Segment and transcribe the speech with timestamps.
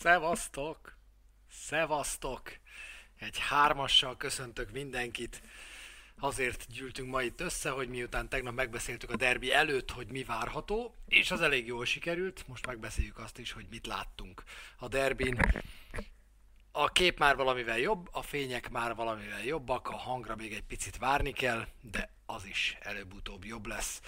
[0.00, 0.96] Szevasztok!
[1.50, 2.42] Szevasztok!
[3.18, 5.42] Egy hármassal köszöntök mindenkit.
[6.18, 10.94] Azért gyűltünk ma itt össze, hogy miután tegnap megbeszéltük a derbi előtt, hogy mi várható,
[11.06, 14.42] és az elég jól sikerült, most megbeszéljük azt is, hogy mit láttunk
[14.78, 15.38] a derbin.
[16.72, 20.96] A kép már valamivel jobb, a fények már valamivel jobbak, a hangra még egy picit
[20.96, 24.00] várni kell, de az is előbb-utóbb jobb lesz.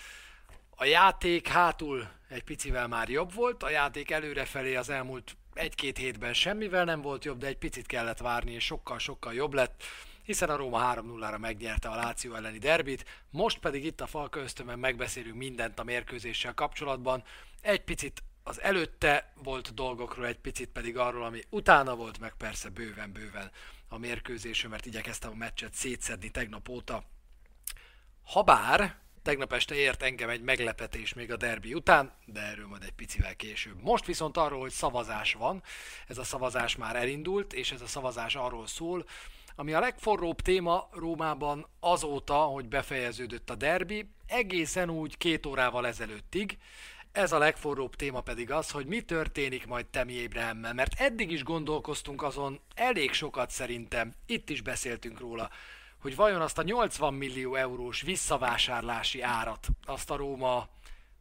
[0.71, 6.35] A játék hátul egy picivel már jobb volt, a játék előrefelé az elmúlt egy-két hétben
[6.35, 9.83] semmivel nem volt jobb, de egy picit kellett várni, és sokkal-sokkal jobb lett,
[10.23, 14.79] hiszen a Róma 3-0-ra megnyerte a Láció elleni derbit, most pedig itt a Falka ösztönben
[14.79, 17.25] megbeszélünk mindent a mérkőzéssel kapcsolatban,
[17.61, 22.69] egy picit az előtte volt dolgokról, egy picit pedig arról, ami utána volt, meg persze
[22.69, 23.51] bőven-bőven
[23.89, 27.05] a mérkőzésről, mert igyekeztem a meccset szétszedni tegnap óta.
[28.23, 32.93] Habár Tegnap este ért engem egy meglepetés még a derbi után, de erről majd egy
[32.93, 33.83] picivel később.
[33.83, 35.63] Most viszont arról, hogy szavazás van,
[36.07, 39.05] ez a szavazás már elindult, és ez a szavazás arról szól,
[39.57, 46.59] ami a legforróbb téma Rómában azóta, hogy befejeződött a derbi, egészen úgy két órával ezelőttig.
[47.13, 51.43] Ez a legforróbb téma pedig az, hogy mi történik majd Temi Ébrahemmel, mert eddig is
[51.43, 55.51] gondolkoztunk azon elég sokat szerintem, itt is beszéltünk róla,
[56.03, 60.69] hogy vajon azt a 80 millió eurós visszavásárlási árat azt a Róma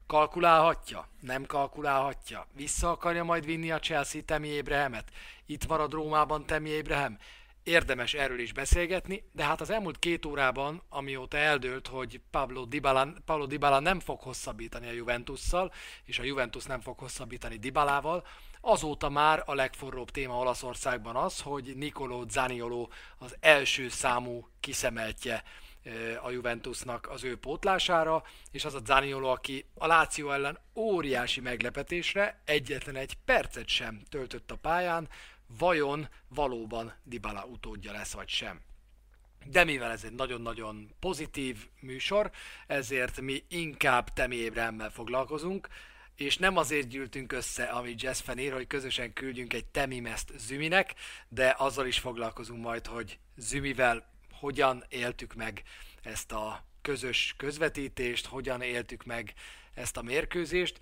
[0.07, 1.07] kalkulálhatja?
[1.19, 2.47] Nem kalkulálhatja?
[2.55, 5.11] Vissza akarja majd vinni a Chelsea Temi Ébrahemet?
[5.45, 7.17] Itt marad Rómában Temi Ébrahem?
[7.63, 13.13] Érdemes erről is beszélgetni, de hát az elmúlt két órában, amióta eldőlt, hogy Pablo Dybala,
[13.25, 15.71] Pablo Dybala nem fog hosszabbítani a Juventusszal,
[16.03, 18.23] és a Juventus nem fog hosszabbítani Dybalával,
[18.61, 22.87] Azóta már a legforróbb téma Olaszországban az, hogy Nicolo Zaniolo
[23.17, 25.43] az első számú kiszemeltje
[26.21, 32.41] a Juventusnak az ő pótlására, és az a Zaniolo, aki a Láció ellen óriási meglepetésre
[32.45, 35.09] egyetlen egy percet sem töltött a pályán,
[35.57, 38.61] vajon valóban Dybala utódja lesz vagy sem.
[39.45, 42.31] De mivel ez egy nagyon-nagyon pozitív műsor,
[42.67, 45.67] ezért mi inkább Temi Ébrahemmel foglalkozunk,
[46.21, 50.93] és nem azért gyűltünk össze, amit Jazz ír, hogy közösen küldjünk egy Temimest Züminek,
[51.29, 55.63] de azzal is foglalkozunk majd, hogy Zümivel hogyan éltük meg
[56.03, 59.33] ezt a közös közvetítést, hogyan éltük meg
[59.73, 60.79] ezt a mérkőzést.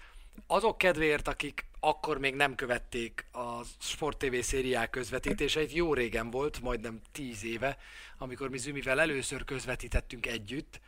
[0.47, 6.61] Azok kedvéért, akik akkor még nem követték a Sport TV szériák közvetítéseit, jó régen volt,
[6.61, 7.77] majdnem 10 éve,
[8.17, 10.79] amikor mi Zümivel először közvetítettünk együtt,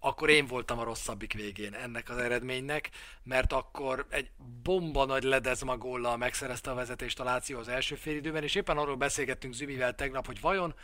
[0.00, 2.90] akkor én voltam a rosszabbik végén ennek az eredménynek,
[3.22, 4.30] mert akkor egy
[4.62, 8.96] bomba nagy ledezma góllal megszerezte a vezetést a Láció az első félidőben, és éppen arról
[8.96, 10.74] beszélgettünk Zümivel tegnap, hogy vajon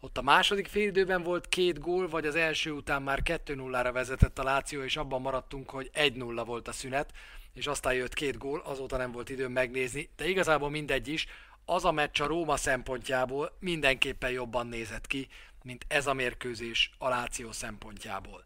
[0.00, 4.42] ott a második félidőben volt két gól, vagy az első után már 2-0-ra vezetett a
[4.42, 7.12] Láció, és abban maradtunk, hogy 1-0 volt a szünet,
[7.52, 11.26] és aztán jött két gól, azóta nem volt időm megnézni, de igazából mindegy is,
[11.64, 15.28] az a meccs a Róma szempontjából mindenképpen jobban nézett ki,
[15.62, 18.44] mint ez a mérkőzés a Láció szempontjából.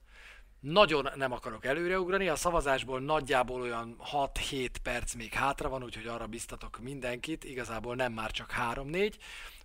[0.65, 6.27] Nagyon nem akarok előreugrani, a szavazásból nagyjából olyan 6-7 perc még hátra van, úgyhogy arra
[6.27, 9.13] biztatok mindenkit, igazából nem már csak 3-4,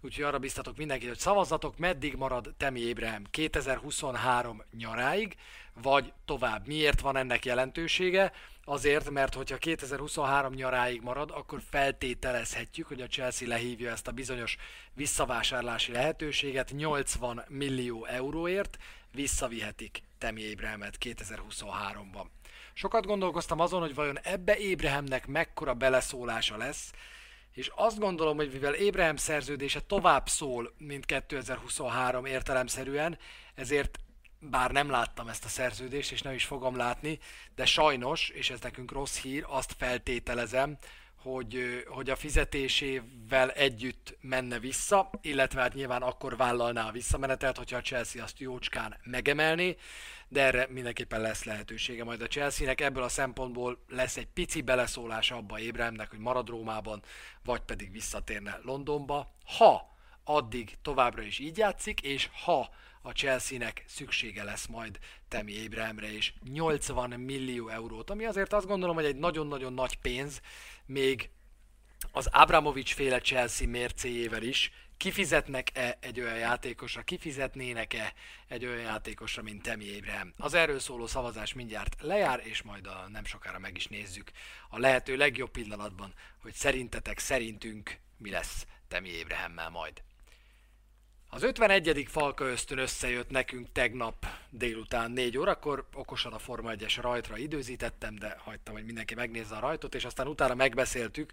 [0.01, 5.35] úgyhogy arra biztatok mindenkit, hogy szavazzatok, meddig marad Temi Ébrehem 2023 nyaráig,
[5.81, 6.67] vagy tovább.
[6.67, 8.31] Miért van ennek jelentősége?
[8.63, 14.57] Azért, mert hogyha 2023 nyaráig marad, akkor feltételezhetjük, hogy a Chelsea lehívja ezt a bizonyos
[14.93, 18.77] visszavásárlási lehetőséget 80 millió euróért,
[19.11, 22.25] visszavihetik Temi Ébrehemet 2023-ban.
[22.73, 26.91] Sokat gondolkoztam azon, hogy vajon ebbe Ébrehemnek mekkora beleszólása lesz,
[27.51, 33.17] és azt gondolom, hogy mivel Ébrehem szerződése tovább szól, mint 2023 értelemszerűen,
[33.55, 33.99] ezért
[34.39, 37.19] bár nem láttam ezt a szerződést, és nem is fogom látni,
[37.55, 40.77] de sajnos, és ez nekünk rossz hír, azt feltételezem,
[41.21, 47.77] hogy, hogy a fizetésével együtt menne vissza, illetve hát nyilván akkor vállalná a visszamenetet, hogyha
[47.77, 49.75] a Chelsea azt jócskán megemelni,
[50.27, 52.81] de erre mindenképpen lesz lehetősége majd a Chelsea-nek.
[52.81, 57.01] Ebből a szempontból lesz egy pici beleszólása abba Ébrahimnek, hogy marad Rómában,
[57.43, 62.69] vagy pedig visszatérne Londonba, ha addig továbbra is így játszik, és ha
[63.01, 68.95] a Chelsea-nek szüksége lesz majd Temi Ébrahimre és 80 millió eurót, ami azért azt gondolom,
[68.95, 70.41] hogy egy nagyon-nagyon nagy pénz,
[70.85, 71.29] még
[72.11, 78.13] az Abramovics féle Chelsea mércéjével is kifizetnek-e egy olyan játékosra, kifizetnének-e
[78.47, 80.33] egy olyan játékosra, mint Temi Ébrahim.
[80.37, 84.31] Az erről szóló szavazás mindjárt lejár, és majd a nem sokára meg is nézzük
[84.69, 90.03] a lehető legjobb pillanatban, hogy szerintetek, szerintünk mi lesz Temi Ébrahemmel majd.
[91.31, 92.05] Az 51.
[92.07, 98.37] Falka ösztön összejött nekünk tegnap délután 4 órakor, okosan a Forma 1-es rajtra időzítettem, de
[98.43, 101.31] hagytam, hogy mindenki megnézze a rajtot, és aztán utána megbeszéltük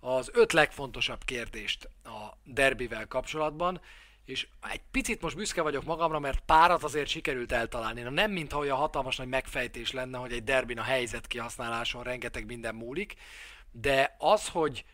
[0.00, 3.80] az öt legfontosabb kérdést a derbivel kapcsolatban,
[4.24, 8.00] és egy picit most büszke vagyok magamra, mert párat azért sikerült eltalálni.
[8.00, 12.46] Na nem mintha olyan hatalmas nagy megfejtés lenne, hogy egy derbin a helyzet kihasználáson rengeteg
[12.46, 13.14] minden múlik,
[13.70, 14.84] de az, hogy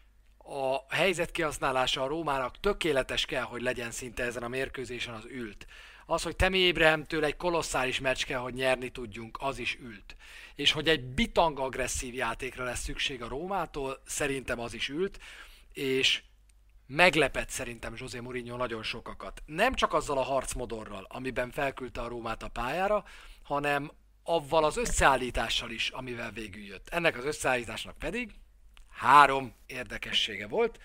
[0.48, 5.66] a helyzet kihasználása a Rómának tökéletes kell, hogy legyen szinte ezen a mérkőzésen, az ült.
[6.06, 10.16] Az, hogy Temi Ébrahemtől egy kolosszális meccs kell, hogy nyerni tudjunk, az is ült.
[10.54, 15.18] És hogy egy bitang agresszív játékra lesz szükség a Rómától, szerintem az is ült,
[15.72, 16.22] és
[16.86, 19.42] meglepett szerintem José Mourinho nagyon sokakat.
[19.46, 23.04] Nem csak azzal a harcmodorral, amiben felküldte a Rómát a pályára,
[23.42, 23.90] hanem
[24.22, 26.88] avval az összeállítással is, amivel végül jött.
[26.88, 28.34] Ennek az összeállításnak pedig
[28.98, 30.80] három érdekessége volt.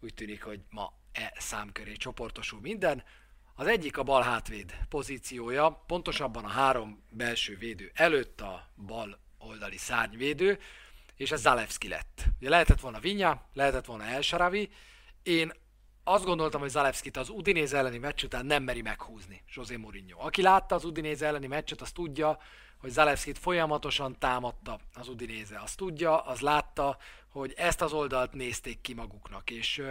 [0.00, 3.04] Úgy tűnik, hogy ma e szám köré csoportosul minden.
[3.54, 9.76] Az egyik a bal hátvéd pozíciója, pontosabban a három belső védő előtt a bal oldali
[9.76, 10.58] szárnyvédő,
[11.16, 12.24] és ez Zalewski lett.
[12.40, 14.52] Ugye lehetett volna Vinya, lehetett volna El.
[15.22, 15.52] Én
[16.04, 20.26] azt gondoltam, hogy Zalewskit az Udinéz elleni meccs után nem meri meghúzni José Mourinho.
[20.26, 22.38] Aki látta az Udinéz elleni meccset, az tudja,
[22.78, 25.60] hogy Zalewskit folyamatosan támadta az Udinéze.
[25.60, 26.98] Azt tudja, az látta,
[27.34, 29.82] hogy ezt az oldalt nézték ki maguknak, és,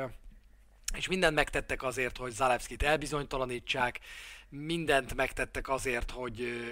[0.96, 4.00] és mindent megtettek azért, hogy Zalewskit elbizonytalanítsák,
[4.50, 6.66] mindent megtettek azért, hogy,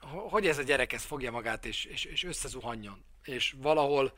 [0.00, 3.04] hogy ez a gyerek ez fogja magát és, és, és összezuhanjon.
[3.22, 4.12] És valahol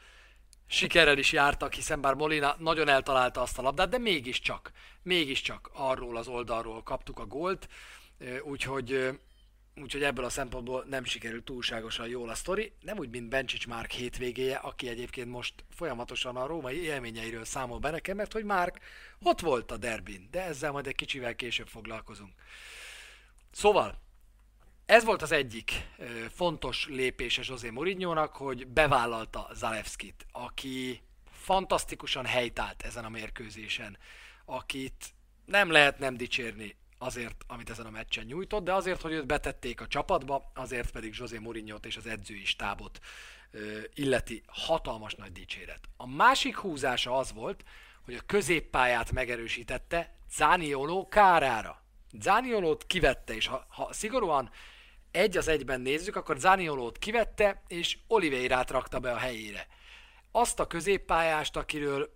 [0.67, 6.17] sikerrel is jártak, hiszen bár Molina nagyon eltalálta azt a labdát, de mégiscsak, mégiscsak arról
[6.17, 7.69] az oldalról kaptuk a gólt,
[8.43, 9.19] úgyhogy
[9.83, 12.73] úgyhogy ebből a szempontból nem sikerült túlságosan jól a sztori.
[12.81, 17.91] Nem úgy, mint Bencsics Márk hétvégéje, aki egyébként most folyamatosan a római élményeiről számol be
[17.91, 18.79] nekem, mert hogy Márk
[19.23, 22.33] ott volt a derbin, de ezzel majd egy kicsivel később foglalkozunk.
[23.51, 24.03] Szóval,
[24.87, 25.73] ez volt az egyik
[26.31, 33.99] fontos lépése José Mourinho-nak, hogy bevállalta Zalewskit, aki fantasztikusan helytált ezen a mérkőzésen,
[34.45, 35.15] akit
[35.45, 39.81] nem lehet nem dicsérni azért, amit ezen a meccsen nyújtott, de azért, hogy őt betették
[39.81, 43.01] a csapatba, azért pedig José mourinho és az edzői stábot
[43.95, 45.89] illeti hatalmas nagy dicséret.
[45.97, 47.65] A másik húzása az volt,
[48.05, 51.83] hogy a középpályát megerősítette Zanioló kárára.
[52.21, 54.51] Zaniolót kivette, és ha, ha szigorúan
[55.11, 59.67] egy az egyben nézzük, akkor Zaniolót kivette, és Oliveirát rakta be a helyére.
[60.31, 62.15] Azt a középpályást, akiről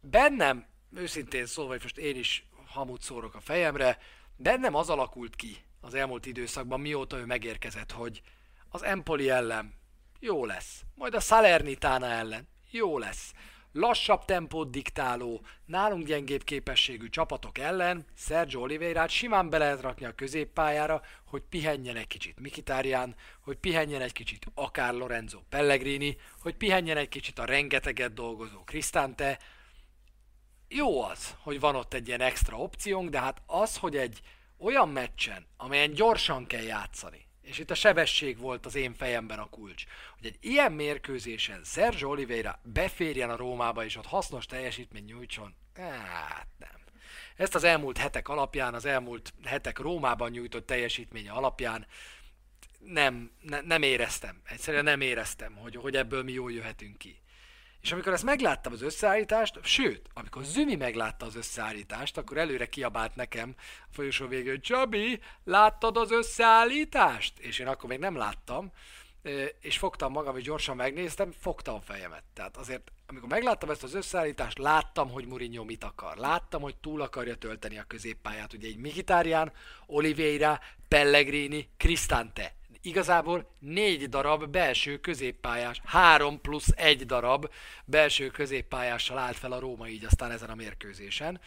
[0.00, 2.46] bennem, őszintén szólva, hogy most én is
[2.76, 3.98] hamut szórok a fejemre,
[4.36, 8.22] bennem az alakult ki az elmúlt időszakban, mióta ő megérkezett, hogy
[8.68, 9.74] az Empoli ellen
[10.20, 13.32] jó lesz, majd a Salernitana ellen jó lesz.
[13.72, 20.14] Lassabb tempót diktáló, nálunk gyengébb képességű csapatok ellen Sergio Oliveirát simán be lehet rakni a
[20.14, 26.96] középpályára, hogy pihenjen egy kicsit Mikitárján, hogy pihenjen egy kicsit akár Lorenzo Pellegrini, hogy pihenjen
[26.96, 29.38] egy kicsit a rengeteget dolgozó Cristante,
[30.68, 34.20] jó az, hogy van ott egy ilyen extra opciónk, de hát az, hogy egy
[34.58, 39.48] olyan meccsen, amelyen gyorsan kell játszani, és itt a sebesség volt az én fejemben a
[39.48, 39.84] kulcs,
[40.18, 46.48] hogy egy ilyen mérkőzésen Sergio Oliveira beférjen a Rómába, és ott hasznos teljesítmény nyújtson, hát
[46.58, 46.84] nem.
[47.36, 51.86] Ezt az elmúlt hetek alapján, az elmúlt hetek Rómában nyújtott teljesítménye alapján
[52.78, 54.40] nem, ne, nem éreztem.
[54.44, 57.20] Egyszerűen nem éreztem, hogy, hogy ebből mi jól jöhetünk ki.
[57.86, 63.14] És amikor ezt megláttam az összeállítást, sőt, amikor Zümi meglátta az összeállítást, akkor előre kiabált
[63.14, 67.38] nekem a folyosó hogy Csabi, láttad az összeállítást?
[67.38, 68.72] És én akkor még nem láttam,
[69.60, 72.22] és fogtam magam, és gyorsan megnéztem, fogtam a fejemet.
[72.34, 76.16] Tehát azért, amikor megláttam ezt az összeállítást, láttam, hogy Mourinho mit akar.
[76.16, 78.52] Láttam, hogy túl akarja tölteni a középpályát.
[78.52, 79.52] Ugye egy Mkhitaryan,
[79.86, 87.50] Oliveira, Pellegrini, Cristante igazából négy darab belső középpályás, három plusz egy darab
[87.84, 91.40] belső középpályással állt fel a Róma így aztán ezen a mérkőzésen.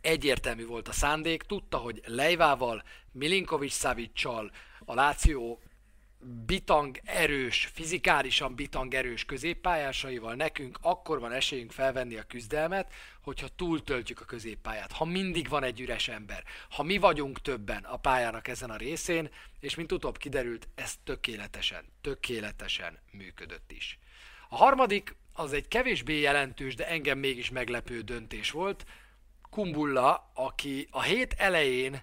[0.00, 4.50] Egyértelmű volt a szándék, tudta, hogy Lejvával, Milinkovic Savicsal,
[4.84, 5.60] a Láció
[6.46, 14.20] bitang erős, fizikálisan bitang erős középpályásaival nekünk akkor van esélyünk felvenni a küzdelmet, hogyha túltöltjük
[14.20, 14.92] a középpályát.
[14.92, 19.30] Ha mindig van egy üres ember, ha mi vagyunk többen a pályának ezen a részén,
[19.60, 23.98] és mint utóbb kiderült, ez tökéletesen, tökéletesen működött is.
[24.48, 28.84] A harmadik az egy kevésbé jelentős, de engem mégis meglepő döntés volt.
[29.50, 32.02] Kumbulla, aki a hét elején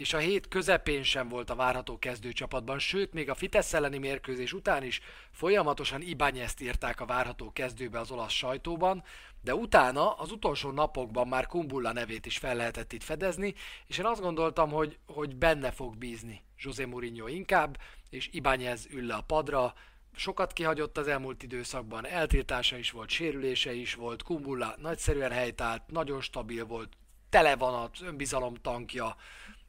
[0.00, 4.52] és a hét közepén sem volt a várható kezdőcsapatban, sőt, még a Fitesz elleni mérkőzés
[4.52, 9.02] után is folyamatosan Ibányezt írták a várható kezdőbe az olasz sajtóban,
[9.42, 13.54] de utána az utolsó napokban már Kumbulla nevét is fel lehetett itt fedezni,
[13.86, 17.78] és én azt gondoltam, hogy, hogy benne fog bízni José Mourinho inkább,
[18.10, 19.74] és Ibányez ül le a padra,
[20.14, 26.20] sokat kihagyott az elmúlt időszakban, eltiltása is volt, sérülése is volt, Kumbulla nagyszerűen helytált, nagyon
[26.20, 26.92] stabil volt,
[27.30, 29.16] tele van az önbizalom tankja,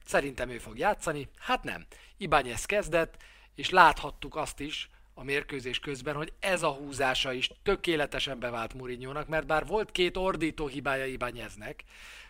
[0.05, 1.29] szerintem ő fog játszani.
[1.37, 1.85] Hát nem.
[2.17, 3.17] Ibányez kezdett,
[3.55, 9.27] és láthattuk azt is a mérkőzés közben, hogy ez a húzása is tökéletesen bevált Murinyónak,
[9.27, 11.83] mert bár volt két ordító hibája Ibányeznek,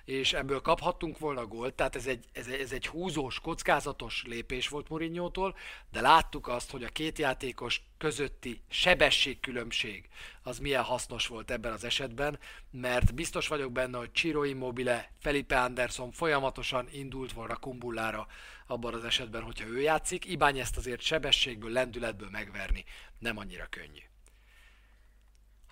[0.06, 4.90] és ebből kaphattunk volna gólt, tehát ez egy, ez, ez egy húzós, kockázatos lépés volt
[4.90, 5.56] Murinyótól,
[5.92, 10.10] de láttuk azt, hogy a két játékos közötti sebességkülönbség
[10.44, 12.40] az milyen hasznos volt ebben az esetben,
[12.72, 18.28] mert biztos vagyok benne, hogy Ciro Immobile, Felipe Anderson folyamatosan indult volna Kumbullára
[18.68, 20.26] abban az esetben, hogyha ő játszik.
[20.26, 22.86] Ibány ezt azért sebességből, lendületből megverni
[23.20, 24.11] nem annyira könnyű.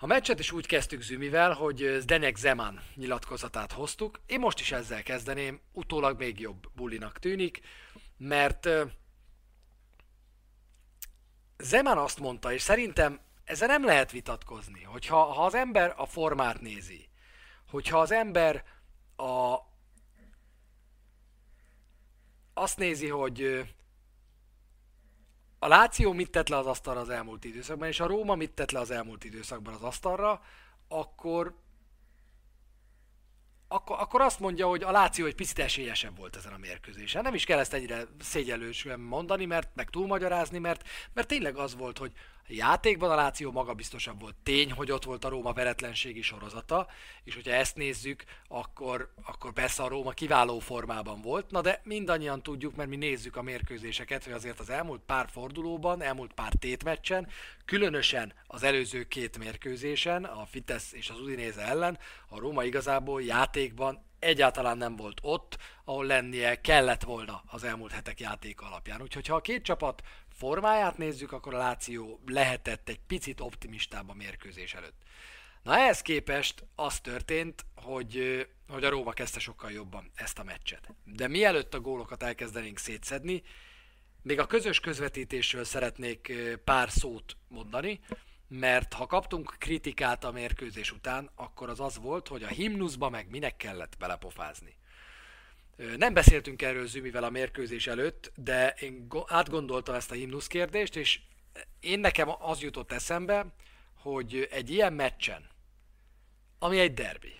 [0.02, 4.20] A meccset is úgy kezdtük Zümivel, hogy Zdenek Zeman nyilatkozatát hoztuk.
[4.26, 7.60] Én most is ezzel kezdeném, utólag még jobb bulinak tűnik,
[8.16, 8.68] mert
[11.58, 16.60] Zeman azt mondta, és szerintem ezzel nem lehet vitatkozni, hogyha ha az ember a formát
[16.60, 17.08] nézi,
[17.70, 18.64] hogyha az ember
[19.16, 19.56] a,
[22.54, 23.68] azt nézi, hogy
[25.62, 28.70] a Láció mit tett le az asztalra az elmúlt időszakban, és a Róma mit tett
[28.70, 30.40] le az elmúlt időszakban az asztalra,
[30.88, 31.54] akkor
[33.72, 37.22] akkor, akkor azt mondja, hogy a Láció egy picit esélyesebb volt ezen a mérkőzésen.
[37.22, 41.98] Nem is kell ezt ennyire szégyelősen mondani, mert meg túlmagyarázni, mert, mert tényleg az volt,
[41.98, 42.12] hogy
[42.48, 44.34] játékban a Láció magabiztosabb volt.
[44.42, 46.86] Tény, hogy ott volt a Róma veretlenségi sorozata,
[47.24, 52.42] és hogyha ezt nézzük, akkor, akkor persze a Róma kiváló formában volt, na de mindannyian
[52.42, 57.28] tudjuk, mert mi nézzük a mérkőzéseket, hogy azért az elmúlt pár fordulóban, elmúlt pár tétmeccsen,
[57.70, 61.98] különösen az előző két mérkőzésen, a Fitesz és az Udinéze ellen,
[62.28, 68.20] a Róma igazából játékban egyáltalán nem volt ott, ahol lennie kellett volna az elmúlt hetek
[68.20, 69.02] játék alapján.
[69.02, 74.14] Úgyhogy ha a két csapat formáját nézzük, akkor a Láció lehetett egy picit optimistább a
[74.14, 75.02] mérkőzés előtt.
[75.62, 80.94] Na ehhez képest az történt, hogy, hogy a Róma kezdte sokkal jobban ezt a meccset.
[81.04, 83.42] De mielőtt a gólokat elkezdenénk szétszedni,
[84.22, 86.32] még a közös közvetítésről szeretnék
[86.64, 88.00] pár szót mondani,
[88.48, 93.30] mert ha kaptunk kritikát a mérkőzés után, akkor az az volt, hogy a himnuszba meg
[93.30, 94.76] minek kellett belepofázni.
[95.96, 101.20] Nem beszéltünk erről Zümivel a mérkőzés előtt, de én átgondoltam ezt a himnusz kérdést, és
[101.80, 103.46] én nekem az jutott eszembe,
[103.94, 105.48] hogy egy ilyen meccsen,
[106.58, 107.34] ami egy derbi,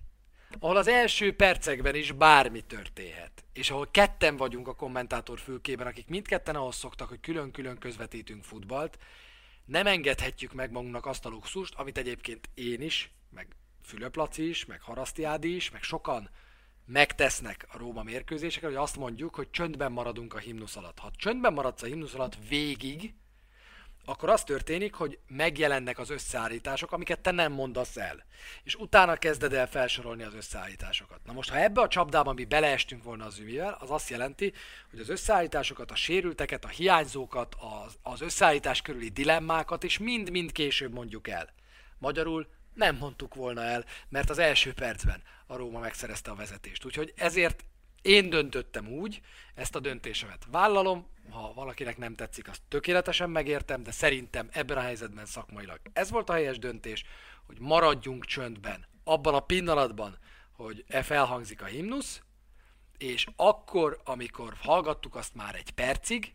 [0.59, 6.09] ahol az első percekben is bármi történhet, és ahol ketten vagyunk a kommentátor fülkében, akik
[6.09, 8.99] mindketten ahhoz szoktak, hogy külön-külön közvetítünk futballt,
[9.65, 14.65] nem engedhetjük meg magunknak azt a luxust, amit egyébként én is, meg Fülöp Laci is,
[14.65, 16.31] meg Harasztiádi is, meg sokan
[16.87, 20.99] megtesznek a Róma mérkőzéseken, hogy azt mondjuk, hogy csöndben maradunk a himnusz alatt.
[20.99, 23.15] Ha csöndben maradsz a himnusz alatt végig,
[24.11, 28.25] akkor az történik, hogy megjelennek az összeállítások, amiket te nem mondasz el.
[28.63, 31.21] És utána kezded el felsorolni az összeállításokat.
[31.25, 34.53] Na most, ha ebbe a csapdába mi beleestünk volna az ümivel, az azt jelenti,
[34.91, 40.93] hogy az összeállításokat, a sérülteket, a hiányzókat, az, az összeállítás körüli dilemmákat is mind-mind később
[40.93, 41.49] mondjuk el.
[41.99, 46.85] Magyarul nem mondtuk volna el, mert az első percben a Róma megszerezte a vezetést.
[46.85, 47.65] Úgyhogy ezért
[48.03, 49.21] én döntöttem úgy,
[49.55, 54.81] ezt a döntésemet vállalom, ha valakinek nem tetszik, azt tökéletesen megértem, de szerintem ebben a
[54.81, 57.05] helyzetben szakmailag ez volt a helyes döntés,
[57.47, 60.19] hogy maradjunk csöndben abban a pillanatban,
[60.53, 62.23] hogy e felhangzik a himnusz,
[62.99, 66.35] és akkor, amikor hallgattuk azt már egy percig,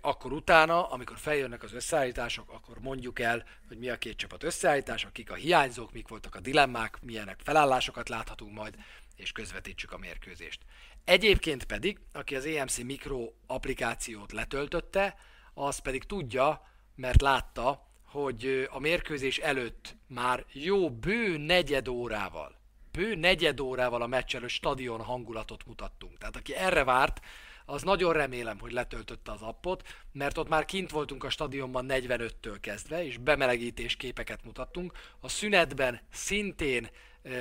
[0.00, 5.10] akkor utána, amikor feljönnek az összeállítások, akkor mondjuk el, hogy mi a két csapat összeállítása,
[5.10, 8.74] kik a hiányzók, mik voltak a dilemmák, milyenek felállásokat láthatunk majd,
[9.16, 10.60] és közvetítsük a mérkőzést.
[11.04, 15.16] Egyébként pedig, aki az EMC Micro applikációt letöltötte,
[15.54, 22.56] az pedig tudja, mert látta, hogy a mérkőzés előtt már jó bő negyed órával,
[22.92, 26.18] bő negyed órával a meccs előtt stadion hangulatot mutattunk.
[26.18, 27.20] Tehát aki erre várt,
[27.66, 29.82] az nagyon remélem, hogy letöltötte az appot,
[30.12, 34.92] mert ott már kint voltunk a stadionban 45-től kezdve, és bemelegítés képeket mutattunk.
[35.20, 36.88] A szünetben szintén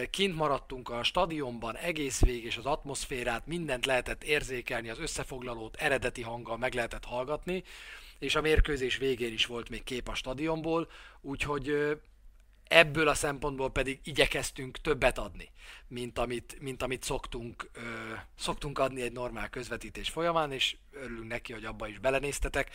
[0.09, 6.21] kint maradtunk a stadionban egész végig, és az atmoszférát, mindent lehetett érzékelni, az összefoglalót eredeti
[6.21, 7.63] hanggal meg lehetett hallgatni,
[8.19, 10.87] és a mérkőzés végén is volt még kép a stadionból,
[11.21, 11.97] úgyhogy
[12.67, 15.51] ebből a szempontból pedig igyekeztünk többet adni,
[15.87, 17.79] mint amit, mint amit szoktunk, ö,
[18.37, 22.69] szoktunk adni egy normál közvetítés folyamán, és örülünk neki, hogy abba is belenéztetek.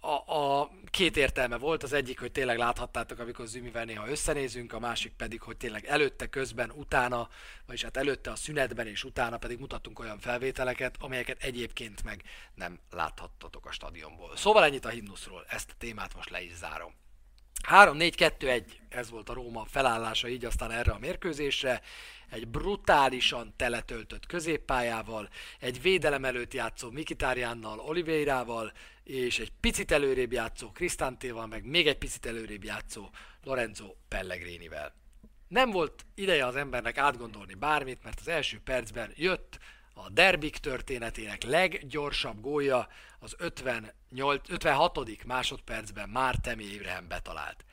[0.00, 4.78] a, a két értelme volt, az egyik, hogy tényleg láthattátok, amikor Zümivel néha összenézünk, a
[4.78, 7.28] másik pedig, hogy tényleg előtte, közben, utána,
[7.66, 12.22] vagyis hát előtte a szünetben és utána pedig mutattunk olyan felvételeket, amelyeket egyébként meg
[12.54, 14.36] nem láthattatok a stadionból.
[14.36, 16.94] Szóval ennyit a himnuszról, ezt a témát most le is zárom.
[17.68, 21.82] 3-4-2-1, ez volt a Róma felállása így aztán erre a mérkőzésre
[22.30, 25.28] egy brutálisan teletöltött középpályával,
[25.60, 28.72] egy védelem előtt játszó Mikitáriánnal, Oliveirával,
[29.04, 33.10] és egy picit előrébb játszó Krisztántéval, meg még egy picit előrébb játszó
[33.44, 34.94] Lorenzo Pellegrinivel.
[35.48, 39.58] Nem volt ideje az embernek átgondolni bármit, mert az első percben jött
[39.98, 42.88] a derbik történetének leggyorsabb gólja,
[43.18, 45.24] az 58, 56.
[45.24, 47.64] másodpercben már Temi Abraham betalált.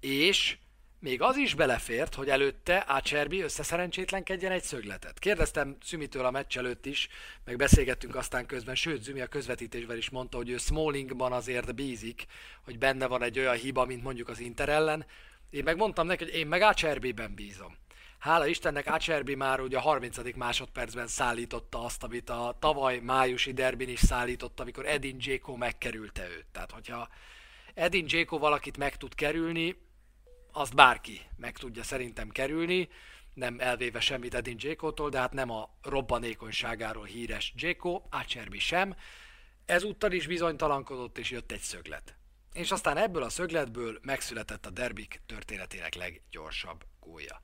[0.00, 0.56] És
[0.98, 5.18] még az is belefért, hogy előtte Ácserbi összeszerencsétlenkedjen egy szögletet.
[5.18, 7.08] Kérdeztem Szümitől a meccs előtt is,
[7.44, 12.26] meg beszélgettünk aztán közben, sőt Zümi a közvetítésben is mondta, hogy ő Smallingban azért bízik,
[12.64, 15.06] hogy benne van egy olyan hiba, mint mondjuk az Inter ellen.
[15.50, 17.76] Én meg mondtam neki, hogy én meg Ácserbiben bízom.
[18.24, 20.36] Hála Istennek Ácserbi már ugye a 30.
[20.36, 26.46] másodpercben szállította azt, amit a tavaly májusi derbin is szállította, amikor Edin Dzeko megkerülte őt.
[26.52, 27.08] Tehát, hogyha
[27.74, 29.76] Edin Dzeko valakit meg tud kerülni,
[30.52, 32.88] azt bárki meg tudja szerintem kerülni,
[33.34, 38.94] nem elvéve semmit Edin Dzsékótól, de hát nem a robbanékonyságáról híres Dzsékó, Ácserbi sem.
[39.64, 42.16] Ezúttal is bizonytalankodott, és jött egy szöglet.
[42.52, 47.42] És aztán ebből a szögletből megszületett a derbik történetének leggyorsabb gólya.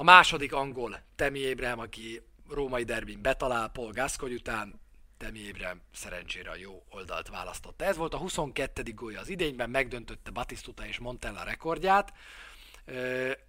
[0.00, 4.80] A második angol, Temi Abraham, aki római derbin betalál Paul Gascoigne után,
[5.16, 7.84] Temi Abraham szerencsére a jó oldalt választotta.
[7.84, 8.82] Ez volt a 22.
[8.94, 12.12] gólya az idényben, megdöntötte Batistuta és Montella rekordját,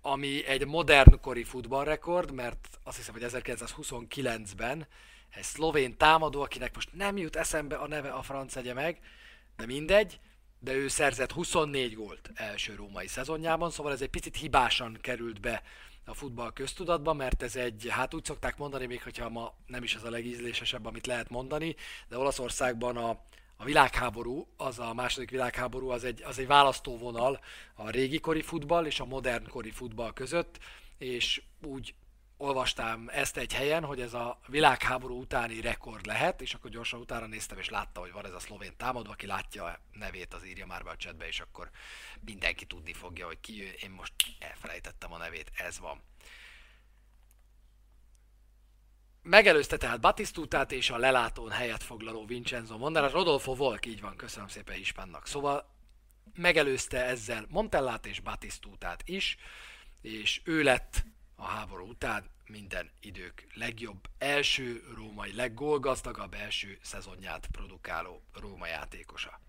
[0.01, 4.87] ami egy modern kori futballrekord, mert azt hiszem, hogy 1929-ben
[5.29, 8.99] egy szlovén támadó, akinek most nem jut eszembe a neve, a franc egye meg,
[9.57, 10.19] de mindegy,
[10.59, 15.63] de ő szerzett 24 gólt első római szezonjában, szóval ez egy picit hibásan került be
[16.09, 19.95] a futball köztudatban, mert ez egy, hát úgy szokták mondani, még hogyha ma nem is
[19.95, 21.75] az a legízlésesebb, amit lehet mondani,
[22.07, 23.09] de Olaszországban a,
[23.57, 27.39] a világháború, az a második világháború, az egy, az egy választóvonal
[27.73, 30.59] a régi kori futball és a modern kori futball között,
[30.97, 31.93] és úgy
[32.41, 37.25] olvastam ezt egy helyen, hogy ez a világháború utáni rekord lehet, és akkor gyorsan utána
[37.25, 40.65] néztem, és látta, hogy van ez a szlovén támadó, aki látja a nevét, az írja
[40.65, 41.69] már be a chatbe, és akkor
[42.19, 43.75] mindenki tudni fogja, hogy ki ő.
[43.83, 46.01] Én most elfelejtettem a nevét, ez van.
[49.21, 54.47] Megelőzte tehát Batistutát és a lelátón helyet foglaló Vincenzo Monderas, Rodolfo Volk, így van, köszönöm
[54.47, 55.27] szépen Hispánnak.
[55.27, 55.69] Szóval
[56.35, 59.37] megelőzte ezzel Montellát és Batistutát is,
[60.01, 61.03] és ő lett
[61.39, 69.39] a háború után minden idők legjobb, első római, leggólgazdagabb első szezonját produkáló Róma játékosa.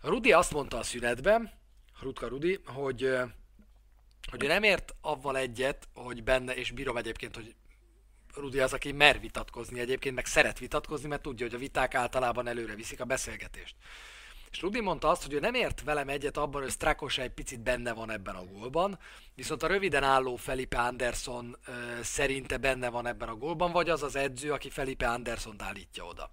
[0.00, 1.52] Rudi azt mondta a szünetben,
[2.00, 3.16] Rutka Rudi, hogy,
[4.30, 7.54] hogy nem ért avval egyet, hogy benne, és bírom egyébként, hogy
[8.34, 12.46] Rudi az, aki mer vitatkozni egyébként, meg szeret vitatkozni, mert tudja, hogy a viták általában
[12.46, 13.76] előre viszik a beszélgetést.
[14.50, 17.60] És Rudi mondta azt, hogy ő nem ért velem egyet abban, hogy Strakos egy picit
[17.60, 18.98] benne van ebben a gólban,
[19.34, 24.02] viszont a röviden álló Felipe Anderson ö, szerinte benne van ebben a gólban, vagy az
[24.02, 26.30] az edző, aki Felipe Anderson állítja oda.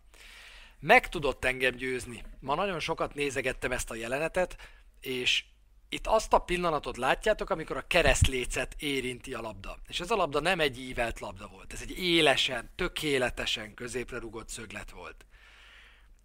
[0.79, 2.23] Meg tudott engem győzni.
[2.39, 4.55] Ma nagyon sokat nézegettem ezt a jelenetet,
[4.99, 5.43] és
[5.89, 9.77] itt azt a pillanatot látjátok, amikor a keresztlécet érinti a labda.
[9.87, 14.49] És ez a labda nem egy ívelt labda volt, ez egy élesen, tökéletesen középre rugott
[14.49, 15.25] szöglet volt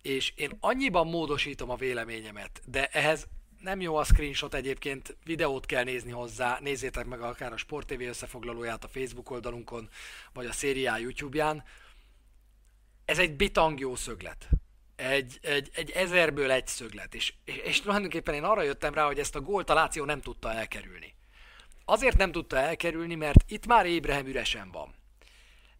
[0.03, 3.27] és én annyiban módosítom a véleményemet, de ehhez
[3.61, 8.01] nem jó a screenshot egyébként, videót kell nézni hozzá, nézzétek meg akár a Sport TV
[8.01, 9.89] összefoglalóját a Facebook oldalunkon,
[10.33, 11.65] vagy a szériá YouTube-ján.
[13.05, 14.49] Ez egy bitang jó szöglet.
[14.97, 17.15] Egy, egy, egy ezerből egy szöglet.
[17.15, 20.21] És, és, és tulajdonképpen én arra jöttem rá, hogy ezt a gólt a Láció nem
[20.21, 21.15] tudta elkerülni.
[21.85, 24.95] Azért nem tudta elkerülni, mert itt már Ébrehem üresen van.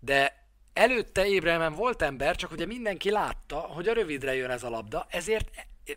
[0.01, 0.48] De
[0.79, 5.07] előtte Ébremen volt ember, csak ugye mindenki látta, hogy a rövidre jön ez a labda,
[5.11, 5.51] ezért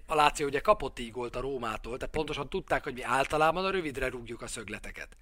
[0.06, 3.72] a Láció ugye kapott így gólt a Rómától, tehát pontosan tudták, hogy mi általában a
[3.72, 5.18] rövidre rúgjuk a szögleteket.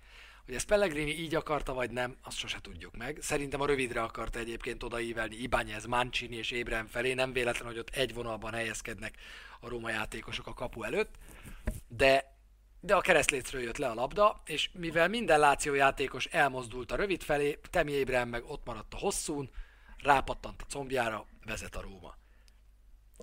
[0.46, 3.18] Hogy ezt Pellegrini így akarta, vagy nem, azt sose tudjuk meg.
[3.22, 7.90] Szerintem a rövidre akarta egyébként odaívelni Ibányez, Mancini és Ébrem felé, nem véletlen, hogy ott
[7.90, 9.16] egy vonalban helyezkednek
[9.60, 11.16] a Róma játékosok a kapu előtt,
[11.88, 12.39] de
[12.80, 17.24] de a keresztlécről jött le a labda, és mivel minden Láció játékos elmozdult a rövid
[17.24, 19.50] felé, Temi Ébrem meg ott maradt a hosszún,
[19.98, 22.16] rápattant a combjára, vezet a Róma.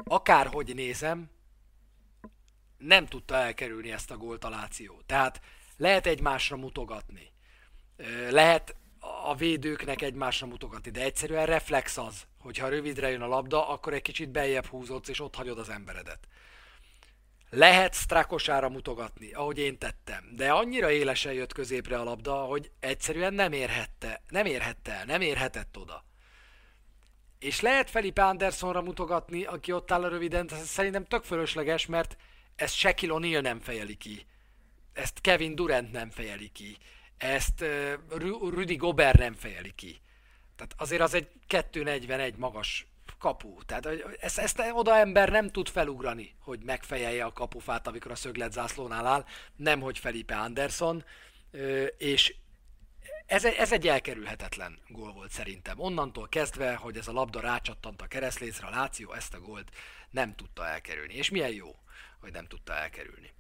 [0.05, 1.31] Akárhogy nézem,
[2.79, 5.03] nem tudta elkerülni ezt a gólt a Láció.
[5.07, 5.41] Tehát
[5.77, 7.33] lehet egymásra mutogatni.
[8.31, 8.77] Lehet
[9.25, 14.03] a védőknek egymásra mutogatni, de egyszerűen reflex az, hogyha rövidre jön a labda, akkor egy
[14.03, 16.29] kicsit beljebb húzódsz, és ott hagyod az emberedet.
[17.51, 23.35] Lehet Strakosára mutogatni, ahogy én tettem, de annyira élesen jött középre a labda, hogy egyszerűen
[23.35, 26.05] nem érhette, nem érhette el, nem érhetett oda.
[27.39, 32.17] És lehet Felipe Andersonra mutogatni, aki ott áll a röviden, ez szerintem tök fölösleges, mert
[32.57, 34.27] ezt Shaquille O'Neal nem fejeli ki.
[34.93, 36.77] Ezt Kevin Durant nem fejeli ki.
[37.17, 37.93] Ezt uh,
[38.51, 40.01] Rudy Gobert nem fejeli ki.
[40.57, 42.87] Tehát azért az egy 241 magas
[43.19, 43.63] kapu.
[43.65, 43.87] Tehát
[44.21, 49.07] ezt, ezt oda ember nem tud felugrani, hogy megfejelje a kapufát, amikor a szöglet zászlónál
[49.07, 49.25] áll,
[49.57, 51.05] nem hogy Felipe Anderson,
[51.99, 52.35] és
[53.27, 55.81] ez egy, ez egy elkerülhetetlen gól volt szerintem.
[55.81, 59.71] Onnantól kezdve, hogy ez a labda rácsattant a keresztlécre, a Láció ezt a gólt
[60.11, 61.15] nem tudta elkerülni.
[61.15, 61.75] És milyen jó,
[62.21, 63.35] hogy nem tudta elkerülni.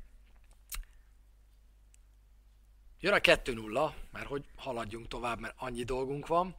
[3.01, 6.57] Jön a 2-0, mert hogy haladjunk tovább, mert annyi dolgunk van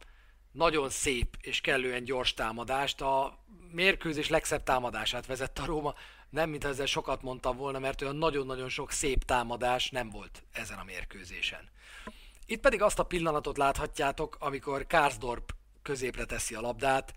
[0.58, 3.40] nagyon szép és kellően gyors támadást, a
[3.72, 5.94] mérkőzés legszebb támadását vezette a Róma.
[6.30, 10.78] Nem, mintha ezzel sokat mondtam volna, mert olyan nagyon-nagyon sok szép támadás nem volt ezen
[10.78, 11.70] a mérkőzésen.
[12.46, 17.14] Itt pedig azt a pillanatot láthatjátok, amikor Karsdorp középre teszi a labdát.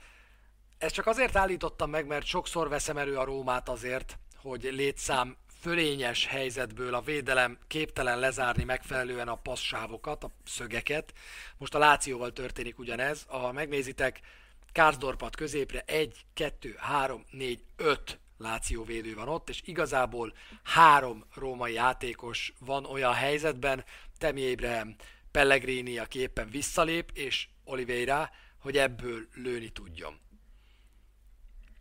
[0.78, 6.26] Ezt csak azért állítottam meg, mert sokszor veszem elő a Rómát azért, hogy létszám fölényes
[6.26, 11.12] helyzetből a védelem képtelen lezárni megfelelően a passzávokat, a szögeket.
[11.56, 13.24] Most a Lációval történik ugyanez.
[13.28, 14.20] Ha megnézitek,
[14.72, 21.72] Kárzdorpat középre 1, 2, 3, 4, 5 Láció védő van ott, és igazából három római
[21.72, 23.84] játékos van olyan helyzetben,
[24.18, 24.96] Temi Abraham,
[25.30, 30.18] Pellegrini, aki éppen visszalép, és Oliveira, hogy ebből lőni tudjon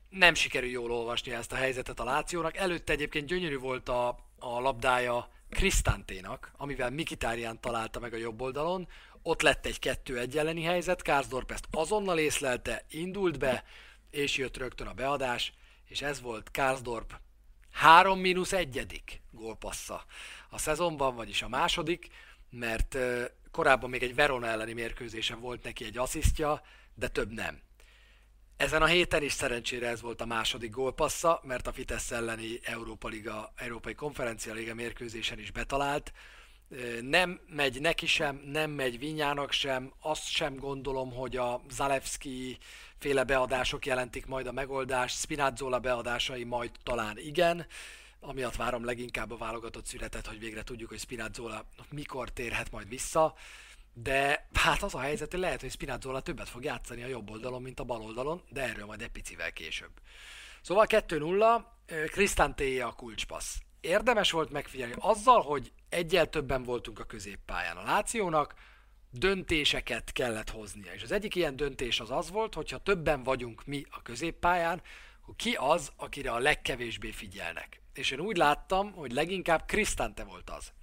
[0.10, 2.58] nem sikerül jól olvasni ezt a helyzetet a Lációnak.
[2.58, 4.08] Előtte egyébként gyönyörű volt a,
[4.40, 8.88] a labdája Krisztánténak, amivel Mikitárián találta meg a jobb oldalon.
[9.22, 13.64] Ott lett egy kettő egy helyzet, Kárzdorp ezt azonnal észlelte, indult be,
[14.12, 15.54] és jött rögtön a beadás,
[15.88, 17.20] és ez volt Kárzdorp
[17.72, 20.06] 3 mínusz egyedik gólpassza
[20.50, 22.08] a szezonban, vagyis a második,
[22.50, 22.98] mert
[23.52, 26.62] korábban még egy Verona elleni mérkőzésen volt neki egy asszisztja,
[26.94, 27.62] de több nem.
[28.60, 33.08] Ezen a héten is szerencsére ez volt a második gólpassza, mert a Fitesz elleni Európa
[33.08, 36.14] Liga, Európai Konferencia Liga mérkőzésen is betalált.
[37.02, 42.58] Nem megy neki sem, nem megy Vinyának sem, azt sem gondolom, hogy a Zalewski
[42.98, 47.66] féle beadások jelentik majd a megoldást, Spinazzola beadásai majd talán igen,
[48.20, 53.36] amiatt várom leginkább a válogatott születet, hogy végre tudjuk, hogy Spinazzola mikor térhet majd vissza
[54.04, 57.62] de hát az a helyzet, hogy lehet, hogy Spinazzola többet fog játszani a jobb oldalon,
[57.62, 59.92] mint a bal oldalon, de erről majd egy picivel később.
[60.62, 61.64] Szóval 2-0,
[62.06, 63.56] Krisztántéje a kulcspassz.
[63.82, 68.54] Érdemes volt megfigyelni azzal, hogy egyel többen voltunk a középpályán a Lációnak,
[69.12, 70.94] döntéseket kellett hoznia.
[70.94, 74.82] És az egyik ilyen döntés az az volt, hogyha többen vagyunk mi a középpályán,
[75.22, 77.82] hogy ki az, akire a legkevésbé figyelnek.
[77.94, 80.74] És én úgy láttam, hogy leginkább Krisztánte volt az,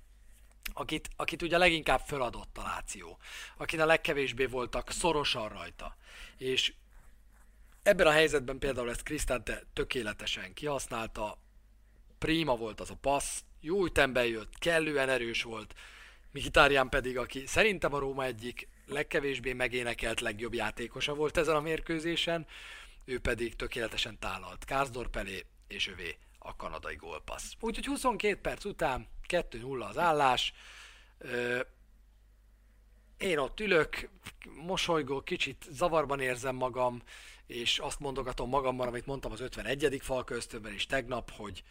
[0.78, 3.18] akit, akit ugye leginkább föladott a Láció,
[3.56, 5.96] akin a legkevésbé voltak szorosan rajta.
[6.36, 6.72] És
[7.82, 11.38] ebben a helyzetben például ezt Krisztánte tökéletesen kihasználta,
[12.18, 15.74] prima volt az a passz, jó ütemben jött, kellően erős volt,
[16.30, 22.46] Mkhitaryan pedig, aki szerintem a Róma egyik legkevésbé megénekelt legjobb játékosa volt ezen a mérkőzésen,
[23.04, 27.52] ő pedig tökéletesen tálalt Kárzdorp elé, és övé a kanadai gólpassz.
[27.60, 30.52] Úgyhogy 22 perc után 2-0 az állás.
[33.18, 34.08] Én ott ülök,
[34.66, 37.02] mosolygok, kicsit zavarban érzem magam,
[37.46, 39.98] és azt mondogatom magamban, amit mondtam az 51.
[40.02, 41.62] fal köztőben is tegnap, hogy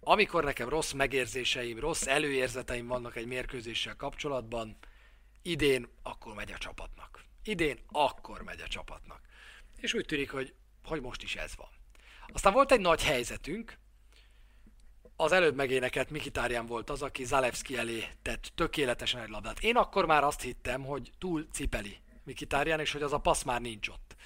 [0.00, 4.76] amikor nekem rossz megérzéseim, rossz előérzeteim vannak egy mérkőzéssel kapcsolatban,
[5.42, 7.24] idén akkor megy a csapatnak.
[7.44, 9.20] Idén akkor megy a csapatnak.
[9.76, 11.68] És úgy tűnik, hogy, hogy most is ez van.
[12.32, 13.78] Aztán volt egy nagy helyzetünk,
[15.16, 19.60] az előbb megénekelt Mikitárján volt az, aki Zalewski elé tett tökéletesen egy labdát.
[19.60, 23.60] Én akkor már azt hittem, hogy túl cipeli Mikitárján, és hogy az a passz már
[23.60, 24.16] nincs ott.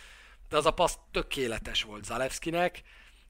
[0.49, 2.83] De az a passz tökéletes volt Zalewskinek,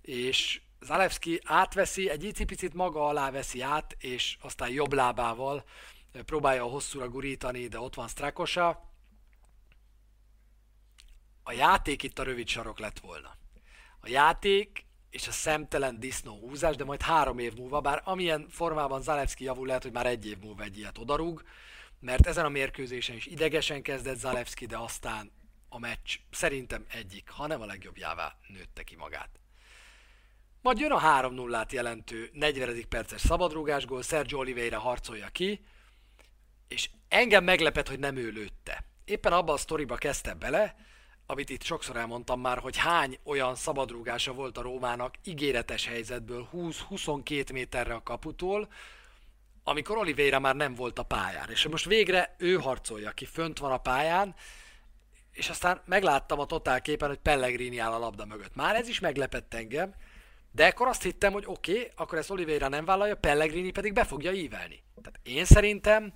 [0.02, 5.64] és Zalewski átveszi, egy icipicit maga alá veszi át, és aztán jobb lábával
[6.12, 8.88] próbálja a hosszúra gurítani, de ott van Strakosa.
[11.42, 13.36] A játék itt a rövid sarok lett volna.
[14.00, 19.02] A játék és a szemtelen disznó húzás, de majd három év múlva, bár amilyen formában
[19.02, 21.42] Zalewski javul, lehet, hogy már egy év múlva egy ilyet odarúg,
[22.00, 25.32] mert ezen a mérkőzésen is idegesen kezdett Zalewski, de aztán
[25.68, 29.30] a meccs szerintem egyik, ha nem a legjobbjává nőtte ki magát.
[30.62, 32.88] Majd jön a 3-0-át jelentő 40.
[32.88, 35.64] perces szabadrúgásgól, Sergio Oliveira harcolja ki,
[36.68, 38.84] és engem meglepett, hogy nem ő lőtte.
[39.04, 40.76] éppen abban a sztoriba kezdte bele,
[41.30, 47.52] amit itt sokszor elmondtam már, hogy hány olyan szabadrúgása volt a Rómának ígéretes helyzetből 20-22
[47.52, 48.68] méterre a kaputól,
[49.64, 51.50] amikor Oliveira már nem volt a pályán.
[51.50, 54.34] És most végre ő harcolja, ki fönt van a pályán,
[55.32, 58.54] és aztán megláttam a totál képen, hogy Pellegrini áll a labda mögött.
[58.54, 59.94] Már ez is meglepett engem,
[60.52, 64.04] de akkor azt hittem, hogy oké, okay, akkor ezt Oliveira nem vállalja, Pellegrini pedig be
[64.04, 64.82] fogja ívelni.
[65.02, 66.12] Tehát én szerintem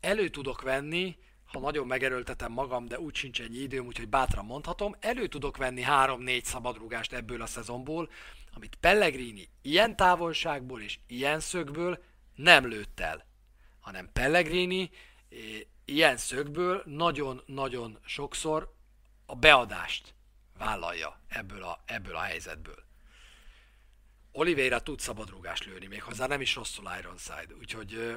[0.00, 1.16] elő tudok venni,
[1.52, 5.84] ha nagyon megerőltetem magam, de úgy sincs ennyi időm, úgyhogy bátran mondhatom, elő tudok venni
[5.86, 8.10] 3-4 szabadrugást ebből a szezonból,
[8.54, 12.02] amit Pellegrini ilyen távolságból és ilyen szögből
[12.34, 13.26] nem lőtt el,
[13.80, 14.90] hanem Pellegrini
[15.28, 15.38] eh,
[15.84, 18.74] ilyen szögből nagyon-nagyon sokszor
[19.26, 20.14] a beadást
[20.58, 22.86] vállalja ebből a, ebből a helyzetből.
[24.32, 28.14] Oliveira tud szabadrugást lőni, még hozzá nem is rosszul Ironside, úgyhogy ö,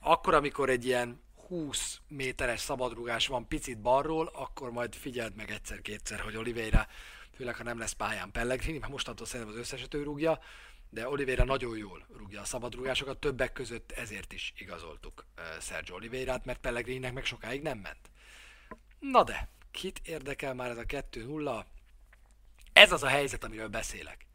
[0.00, 6.20] akkor, amikor egy ilyen 20 méteres szabadrugás van picit balról, akkor majd figyeld meg egyszer-kétszer,
[6.20, 6.86] hogy Oliveira,
[7.34, 10.40] főleg ha nem lesz pályán Pellegrini, mert mostantól szerintem az összeset ő rúgja,
[10.90, 15.26] de Oliveira nagyon jól rúgja a szabadrugásokat, többek között ezért is igazoltuk
[15.60, 18.10] Sergio Oliveirát, mert Pellegrininek meg sokáig nem ment.
[18.98, 21.64] Na de, kit érdekel már ez a 2-0?
[22.72, 24.26] Ez az a helyzet, amiről beszélek.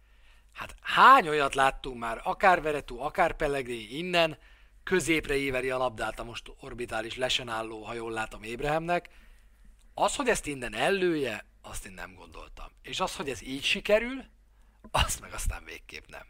[0.53, 4.37] Hát hány olyat láttunk már, akár Veretú, akár Pellegrini innen,
[4.87, 9.09] középre éveri a labdát a most orbitális lesen álló, ha jól látom, Ébrehemnek.
[9.93, 12.67] Az, hogy ezt innen ellője, azt én nem gondoltam.
[12.81, 14.23] És az, hogy ez így sikerül,
[14.91, 16.25] azt meg aztán végképp nem.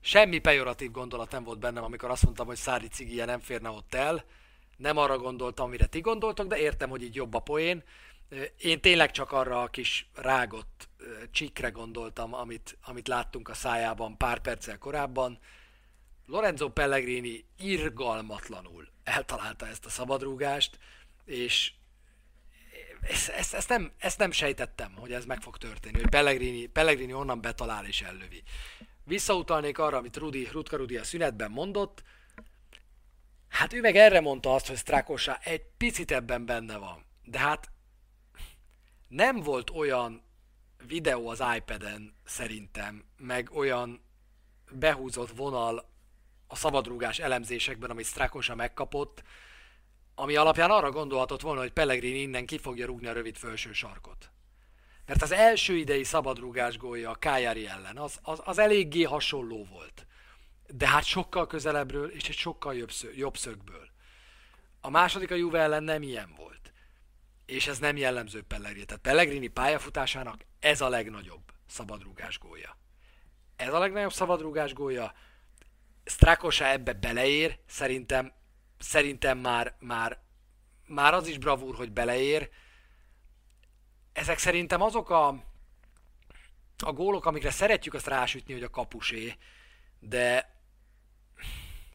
[0.00, 3.94] Semmi pejoratív gondolat nem volt bennem, amikor azt mondtam, hogy Szári cigije nem férne ott
[3.94, 4.24] el.
[4.76, 7.82] Nem arra gondoltam, amire ti gondoltok, de értem, hogy így jobb a poén.
[8.58, 10.88] Én tényleg csak arra a kis rágott
[11.30, 15.38] csikre gondoltam, amit, amit láttunk a szájában pár perccel korábban.
[16.26, 20.78] Lorenzo Pellegrini irgalmatlanul eltalálta ezt a szabadrúgást,
[21.24, 21.72] és
[23.00, 27.12] ezt, ezt, ezt, nem, ezt nem sejtettem, hogy ez meg fog történni, hogy Pellegrini, Pellegrini
[27.12, 28.42] onnan betalál és ellövi.
[29.04, 32.02] Visszautalnék arra, amit Rudi, Rutka Rudi a szünetben mondott,
[33.48, 37.04] hát ő meg erre mondta azt, hogy Strakosa egy picit ebben benne van.
[37.24, 37.70] De hát
[39.08, 40.22] nem volt olyan
[40.86, 44.04] videó az iPad-en szerintem, meg olyan
[44.70, 45.91] behúzott vonal
[46.52, 49.22] a szabadrúgás elemzésekben, amit Strakosa megkapott,
[50.14, 54.30] ami alapján arra gondolhatott volna, hogy Pellegrini innen ki fogja rúgni a rövid felső sarkot.
[55.06, 60.06] Mert az első idei szabadrúgás gólja a Kájári ellen, az, az, az eléggé hasonló volt.
[60.66, 63.88] De hát sokkal közelebbről és egy sokkal jobb, szög, jobb szögből.
[64.80, 66.72] A második a Juve ellen nem ilyen volt.
[67.46, 68.84] És ez nem jellemző Pellegrini.
[68.84, 72.76] Tehát Pellegrini pályafutásának ez a legnagyobb szabadrúgás gólya.
[73.56, 75.12] Ez a legnagyobb szabadrúgás gólya.
[76.04, 78.32] Strakosa ebbe beleér, szerintem,
[78.78, 80.18] szerintem már, már,
[80.86, 82.50] már az is bravúr, hogy beleér,
[84.12, 85.28] ezek szerintem azok a,
[86.84, 89.36] a gólok, amikre szeretjük azt rásütni, hogy a kapusé,
[90.00, 90.52] de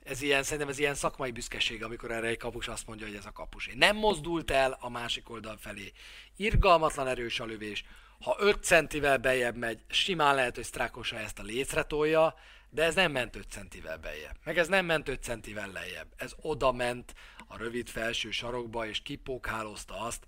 [0.04, 3.26] ez ilyen, szerintem ez ilyen szakmai büszkeség, amikor erre egy kapus azt mondja, hogy ez
[3.26, 3.74] a kapusé.
[3.76, 5.91] Nem mozdult el a másik oldal felé.
[6.36, 7.86] Irgalmatlan erős a lövés.
[8.20, 12.36] Ha 5 centivel bejebb megy, simán lehet, hogy Strákosa ezt a lécre tolja,
[12.77, 14.37] de ez nem ment 5 centivel bejebb.
[14.43, 16.13] Meg ez nem ment 5 centivel lejjebb.
[16.17, 17.13] Ez oda ment
[17.47, 20.25] a rövid felső sarokba, és kipókhálozta azt.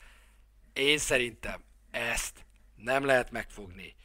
[0.73, 3.95] Én szerintem ezt nem lehet megfogni.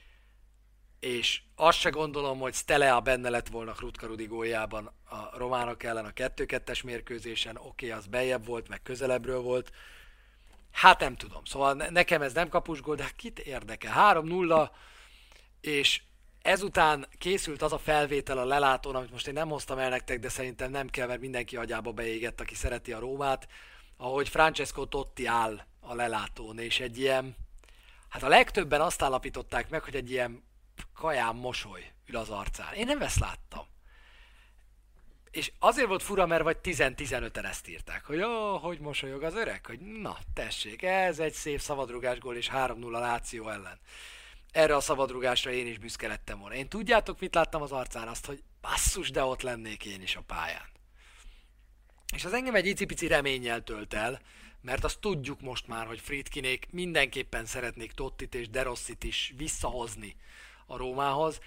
[1.00, 6.04] És azt se gondolom, hogy Stelea benne lett volna Krutka Rudi góljában a románok ellen
[6.04, 9.72] a 2-2-es mérkőzésen, oké, okay, az bejebb volt, meg közelebbről volt.
[10.70, 13.92] Hát nem tudom, szóval nekem ez nem kapusgól, de hát kit érdekel?
[13.96, 14.70] 3-0,
[15.60, 16.02] és
[16.44, 20.28] ezután készült az a felvétel a lelátón, amit most én nem hoztam el nektek, de
[20.28, 23.48] szerintem nem kell, mert mindenki agyába beégett, aki szereti a Rómát,
[23.96, 27.36] ahogy Francesco Totti áll a lelátón, és egy ilyen
[28.14, 30.44] Hát a legtöbben azt állapították meg, hogy egy ilyen
[30.94, 32.74] kaján mosoly ül az arcán.
[32.74, 33.66] Én nem ezt láttam.
[35.30, 39.66] És azért volt fura, mert vagy 10-15-en ezt írták, hogy jó, hogy mosolyog az öreg,
[39.66, 43.78] hogy na, tessék, ez egy szép szabadrugás gól és 3-0 Láció ellen.
[44.54, 46.54] Erre a szabadrugásra én is büszke lettem volna.
[46.54, 48.08] Én tudjátok, mit láttam az arcán?
[48.08, 50.68] Azt, hogy basszus, de ott lennék én is a pályán.
[52.14, 54.20] És az engem egy icipici reménnyel tölt el,
[54.60, 60.16] mert azt tudjuk most már, hogy Friedkinék mindenképpen szeretnék Tottit és Derossit is visszahozni
[60.66, 61.40] a Rómához,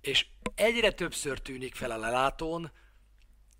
[0.00, 2.72] és egyre többször tűnik fel a lelátón,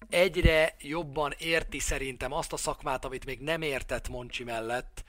[0.09, 5.05] egyre jobban érti szerintem azt a szakmát, amit még nem értett Moncsi mellett,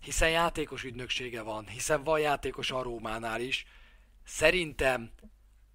[0.00, 3.66] hiszen játékos ügynöksége van, hiszen van játékos a Rómánál is.
[4.24, 5.10] Szerintem,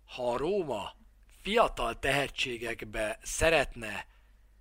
[0.06, 0.96] ha a Róma
[1.42, 4.08] fiatal tehetségekbe szeretne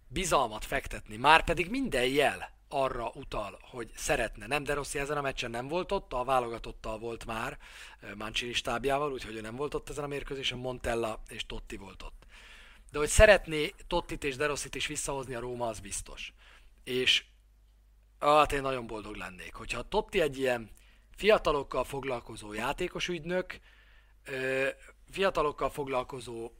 [0.09, 4.47] bizalmat fektetni, már pedig minden jel arra utal, hogy szeretne.
[4.47, 7.59] Nem, De Rossi ezen a meccsen nem volt ott, a válogatottal volt már
[8.15, 12.27] Mancini stábjával, úgyhogy ő nem volt ott ezen a mérkőzésen, Montella és Totti volt ott.
[12.91, 16.33] De hogy szeretné Tottit és De Rossit is visszahozni a Róma, az biztos.
[16.85, 17.25] És
[18.23, 20.71] hát én nagyon boldog lennék, hogyha Totti egy ilyen
[21.17, 23.61] fiatalokkal foglalkozó játékos ügynök,
[25.11, 26.51] fiatalokkal foglalkozó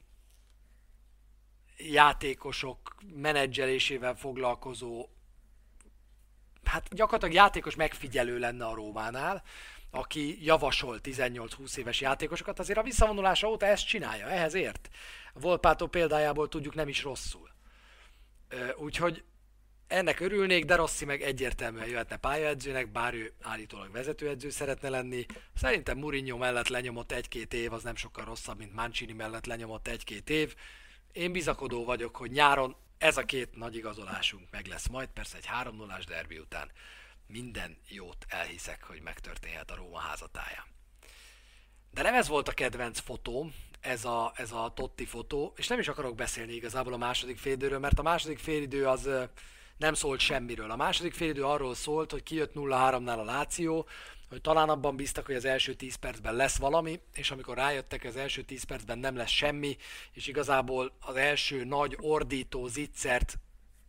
[1.77, 5.07] játékosok menedzselésével foglalkozó
[6.63, 9.43] hát gyakorlatilag játékos megfigyelő lenne a Rómánál,
[9.91, 14.89] aki javasol 18-20 éves játékosokat, azért a visszavonulása óta ezt csinálja, ehhez ért.
[15.33, 17.49] A Volpátó példájából tudjuk nem is rosszul.
[18.75, 19.23] Úgyhogy
[19.87, 25.25] ennek örülnék, de Rossi meg egyértelműen jöhetne pályaedzőnek, bár ő állítólag vezetőedző szeretne lenni.
[25.55, 30.29] Szerintem Mourinho mellett lenyomott egy-két év, az nem sokkal rosszabb, mint Mancini mellett lenyomott egy-két
[30.29, 30.55] év.
[31.11, 35.45] Én bizakodó vagyok, hogy nyáron ez a két nagy igazolásunk meg lesz majd, persze egy
[35.45, 36.71] 3 0 derbi után
[37.27, 40.65] minden jót elhiszek, hogy megtörténhet a Róma házatáján.
[41.91, 45.79] De nem ez volt a kedvenc fotóm, ez a, ez a Totti fotó, és nem
[45.79, 49.09] is akarok beszélni igazából a második félidőről, mert a második félidő az
[49.83, 50.71] nem szólt semmiről.
[50.71, 53.87] A második félidő arról szólt, hogy kijött 0-3-nál a Láció,
[54.29, 58.15] hogy talán abban bíztak, hogy az első 10 percben lesz valami, és amikor rájöttek, az
[58.15, 59.77] első 10 percben nem lesz semmi,
[60.11, 63.37] és igazából az első nagy ordító zicsert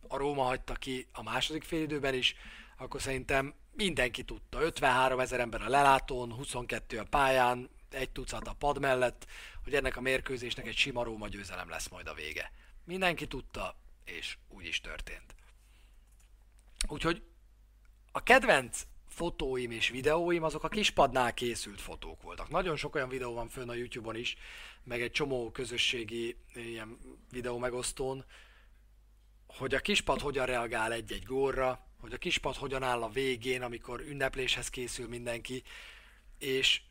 [0.07, 2.35] a Róma hagyta ki a második félidőben is,
[2.77, 4.61] akkor szerintem mindenki tudta.
[4.61, 9.25] 53 ezer ember a lelátón, 22 a pályán, egy tucat a pad mellett,
[9.63, 12.51] hogy ennek a mérkőzésnek egy sima Róma győzelem lesz majd a vége.
[12.83, 15.35] Mindenki tudta, és úgy is történt.
[16.87, 17.23] Úgyhogy
[18.11, 22.49] a kedvenc fotóim és videóim azok a kispadnál készült fotók voltak.
[22.49, 24.35] Nagyon sok olyan videó van fönn a YouTube-on is,
[24.83, 26.97] meg egy csomó közösségi ilyen
[27.31, 28.25] videó megosztón,
[29.47, 33.99] hogy a kispad hogyan reagál egy-egy górra, hogy a kispad hogyan áll a végén, amikor
[33.99, 35.63] ünnepléshez készül mindenki,
[36.39, 36.81] és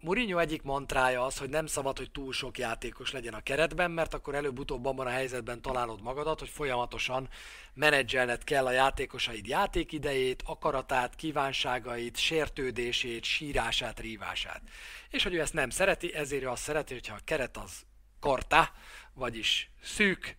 [0.00, 4.14] Mourinho egyik mantrája az, hogy nem szabad, hogy túl sok játékos legyen a keretben, mert
[4.14, 7.28] akkor előbb-utóbb abban a helyzetben találod magadat, hogy folyamatosan
[7.74, 14.62] menedzselned kell a játékosaid játékidejét, akaratát, kívánságait, sértődését, sírását, rívását.
[15.10, 17.82] És hogy ő ezt nem szereti, ezért ő azt szereti, hogyha a keret az
[18.20, 18.72] karta,
[19.14, 20.36] vagyis szűk,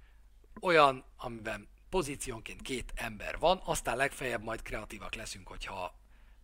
[0.62, 6.00] olyan, amiben pozíciónként két ember van, aztán legfeljebb majd kreatívak leszünk, hogyha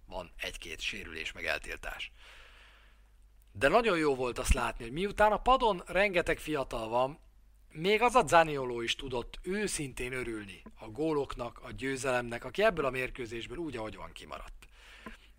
[0.06, 2.12] van egy-két sérülés meg eltiltás.
[3.58, 7.20] De nagyon jó volt azt látni, hogy miután a padon rengeteg fiatal van,
[7.72, 12.90] még az a Zanioló is tudott őszintén örülni a góloknak, a győzelemnek, aki ebből a
[12.90, 14.68] mérkőzésből úgy, ahogy van kimaradt.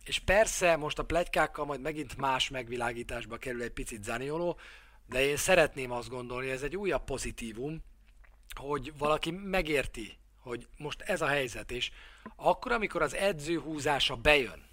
[0.04, 4.58] És persze most a plegykákkal majd megint más megvilágításba kerül egy picit Zanioló,
[5.06, 7.82] de én szeretném azt gondolni, ez egy újabb pozitívum,
[8.54, 11.90] hogy valaki megérti, hogy most ez a helyzet, és
[12.36, 14.65] akkor, amikor az edző húzása bejön,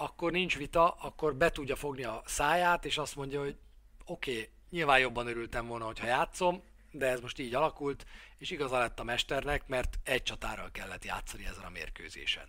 [0.00, 3.56] akkor nincs vita, akkor be tudja fogni a száját, és azt mondja, hogy
[4.04, 8.06] oké, okay, nyilván jobban örültem volna, hogyha játszom, de ez most így alakult,
[8.38, 12.48] és igaza lett a mesternek, mert egy csatárral kellett játszani ezen a mérkőzésen.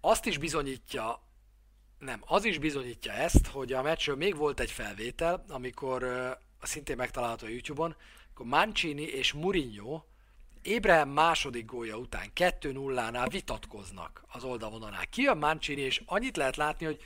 [0.00, 1.22] Azt is bizonyítja,
[1.98, 6.06] nem, az is bizonyítja ezt, hogy a meccsről még volt egy felvétel, amikor
[6.62, 7.96] szintén megtalálható a YouTube-on,
[8.30, 10.02] akkor Mancini és Mourinho
[10.62, 15.06] Ébrahim második gólja után 2-0-nál vitatkoznak az oldalvonalnál.
[15.06, 17.00] Kijön Mancini, és annyit lehet látni, hogy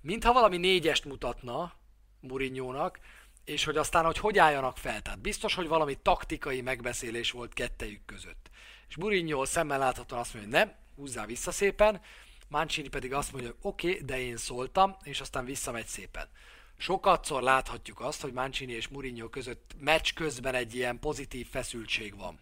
[0.00, 1.72] mintha valami négyest mutatna
[2.20, 2.98] Murinyónak,
[3.44, 5.02] és hogy aztán, hogy hogy álljanak fel.
[5.02, 8.50] Tehát biztos, hogy valami taktikai megbeszélés volt kettejük között.
[8.88, 12.00] És Mourinho szemmel láthatóan azt mondja, hogy nem, húzzál vissza szépen,
[12.48, 16.28] Mancini pedig azt mondja, hogy oké, okay, de én szóltam, és aztán visszamegy szépen.
[16.76, 22.38] Sokatszor láthatjuk azt, hogy Mancini és Mourinho között meccs közben egy ilyen pozitív feszültség van.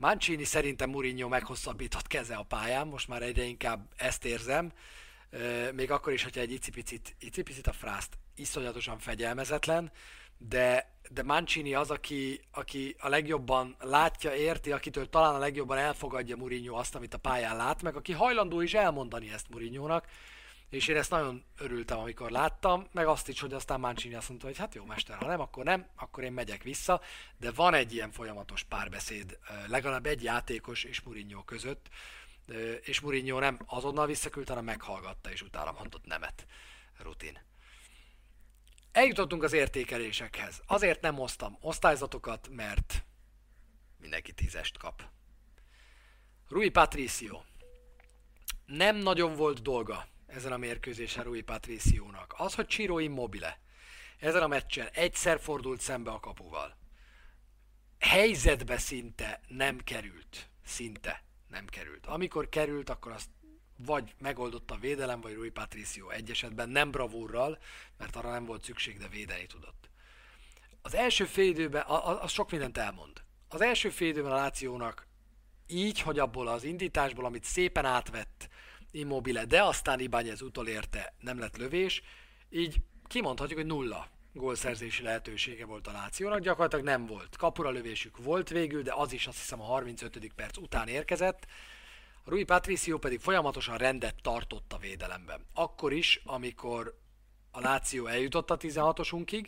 [0.00, 4.72] Mancini szerintem Mourinho meghosszabbított keze a pályán, most már egyre inkább ezt érzem,
[5.72, 9.92] még akkor is, hogyha egy icipicit, icipicit a frászt iszonyatosan fegyelmezetlen,
[10.38, 16.36] de, de Mancini az, aki, aki a legjobban látja, érti, akitől talán a legjobban elfogadja
[16.36, 20.06] Mourinho azt, amit a pályán lát, meg aki hajlandó is elmondani ezt Mourinho-nak,
[20.70, 24.46] és én ezt nagyon örültem, amikor láttam, meg azt is, hogy aztán Mancini azt mondta,
[24.46, 27.00] hogy hát jó mester, ha nem, akkor nem, akkor én megyek vissza,
[27.36, 31.88] de van egy ilyen folyamatos párbeszéd, legalább egy játékos és Mourinho között,
[32.80, 36.46] és Mourinho nem azonnal visszaküldte, hanem meghallgatta, és utána mondott nemet.
[36.98, 37.38] Rutin.
[38.92, 40.62] Eljutottunk az értékelésekhez.
[40.66, 43.04] Azért nem hoztam osztályzatokat, mert
[43.98, 45.02] mindenki tízest kap.
[46.48, 47.40] Rui Patricio.
[48.66, 52.34] Nem nagyon volt dolga ezen a mérkőzésen Rui Patriciónak.
[52.36, 53.60] Az, hogy Ciro Immobile
[54.18, 56.76] ezen a meccsen egyszer fordult szembe a kapuval.
[57.98, 60.48] Helyzetbe szinte nem került.
[60.64, 62.06] szinte nem került.
[62.06, 63.28] Amikor került, akkor azt
[63.76, 67.58] vagy megoldotta a védelem, vagy Rui Patricio egy esetben, nem bravúrral,
[67.96, 69.90] mert arra nem volt szükség, de védeni tudott.
[70.82, 73.22] Az első fél időben, az sok mindent elmond.
[73.48, 75.06] Az első fél időben a Lációnak
[75.66, 78.48] így, hogy abból az indításból, amit szépen átvett
[78.90, 82.02] Immobile, de aztán Ibányez utolérte, nem lett lövés,
[82.50, 82.76] így
[83.06, 87.36] kimondhatjuk, hogy nulla gólszerzési lehetősége volt a Lációnak, gyakorlatilag nem volt.
[87.36, 90.32] Kapura lövésük volt végül, de az is azt hiszem a 35.
[90.34, 91.46] perc után érkezett.
[92.24, 95.46] Rui Patricio pedig folyamatosan rendet tartott a védelemben.
[95.54, 96.98] Akkor is, amikor
[97.50, 99.46] a Láció eljutott a 16-osunkig,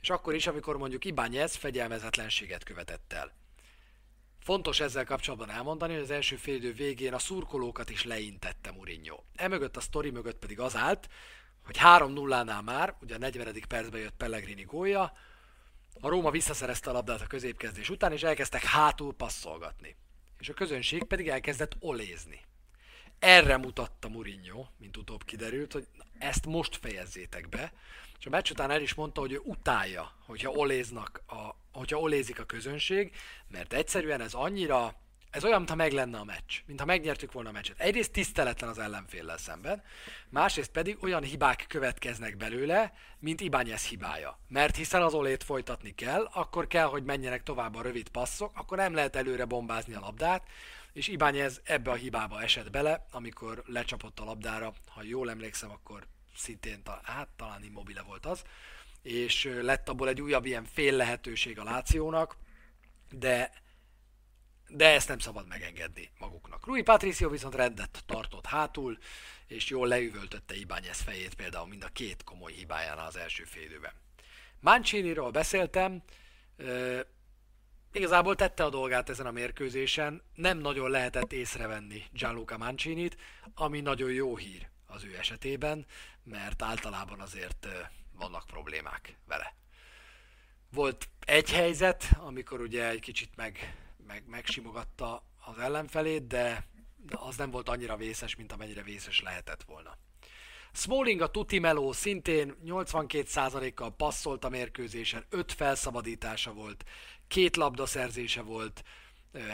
[0.00, 3.32] és akkor is, amikor mondjuk Ibányez fegyelmezetlenséget követett el.
[4.46, 9.22] Fontos ezzel kapcsolatban elmondani, hogy az első félidő végén a szurkolókat is leintette Mourinho.
[9.34, 11.08] Emögött a sztori mögött pedig az állt,
[11.64, 13.54] hogy 3-0-nál már, ugye a 40.
[13.68, 15.12] percben jött Pellegrini gólja,
[16.00, 19.96] a Róma visszaszerezte a labdát a középkezdés után, és elkezdtek hátul passzolgatni.
[20.38, 22.40] És a közönség pedig elkezdett olézni.
[23.18, 25.86] Erre mutatta Mourinho, mint utóbb kiderült, hogy
[26.18, 27.72] ezt most fejezzétek be,
[28.18, 32.40] és a meccs után el is mondta, hogy ő utálja, hogyha oléznak a, hogyha olézik
[32.40, 33.12] a közönség,
[33.48, 34.94] mert egyszerűen ez annyira,
[35.30, 37.80] ez olyan, mintha meg lenne a meccs, mintha megnyertük volna a meccset.
[37.80, 39.82] Egyrészt tiszteletlen az ellenféllel szemben,
[40.28, 44.38] másrészt pedig olyan hibák következnek belőle, mint Ibányez hibája.
[44.48, 48.76] Mert hiszen az olét folytatni kell, akkor kell, hogy menjenek tovább a rövid passzok, akkor
[48.76, 50.48] nem lehet előre bombázni a labdát,
[50.92, 56.06] és Ibányez ebbe a hibába esett bele, amikor lecsapott a labdára, ha jól emlékszem, akkor
[56.36, 58.42] szintén, hát talán immobile volt az,
[59.02, 62.36] és lett abból egy újabb ilyen fél lehetőség a Lációnak,
[63.10, 63.52] de,
[64.68, 66.66] de ezt nem szabad megengedni maguknak.
[66.66, 68.98] Rui Patricio viszont rendet tartott hátul,
[69.46, 73.92] és jól leüvöltötte Ibányez fejét például mind a két komoly hibájánál az első félidőben.
[74.60, 76.02] Mancini-ról beszéltem,
[76.56, 77.06] e,
[77.92, 83.16] igazából tette a dolgát ezen a mérkőzésen, nem nagyon lehetett észrevenni Gianluca Mancinit,
[83.54, 85.86] ami nagyon jó hír az ő esetében,
[86.22, 87.66] mert általában azért
[88.18, 89.54] vannak problémák vele.
[90.70, 96.64] Volt egy helyzet, amikor ugye egy kicsit meg, meg, megsimogatta az ellenfelét, de
[97.10, 99.98] az nem volt annyira vészes, mint amennyire vészes lehetett volna.
[100.72, 106.84] Smalling a Tuti Meló szintén 82%-kal passzolt a mérkőzésen, 5 felszabadítása volt,
[107.28, 108.82] két labdaszerzése volt,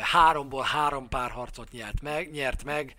[0.00, 2.94] háromból három párharcot nyert meg, nyert meg,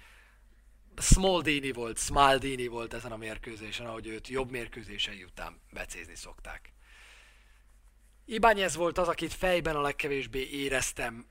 [0.97, 6.73] Smaldini volt, Smaldini volt ezen a mérkőzésen, ahogy őt jobb mérkőzései után becézni szokták.
[8.25, 11.25] Ibányez volt az, akit fejben a legkevésbé éreztem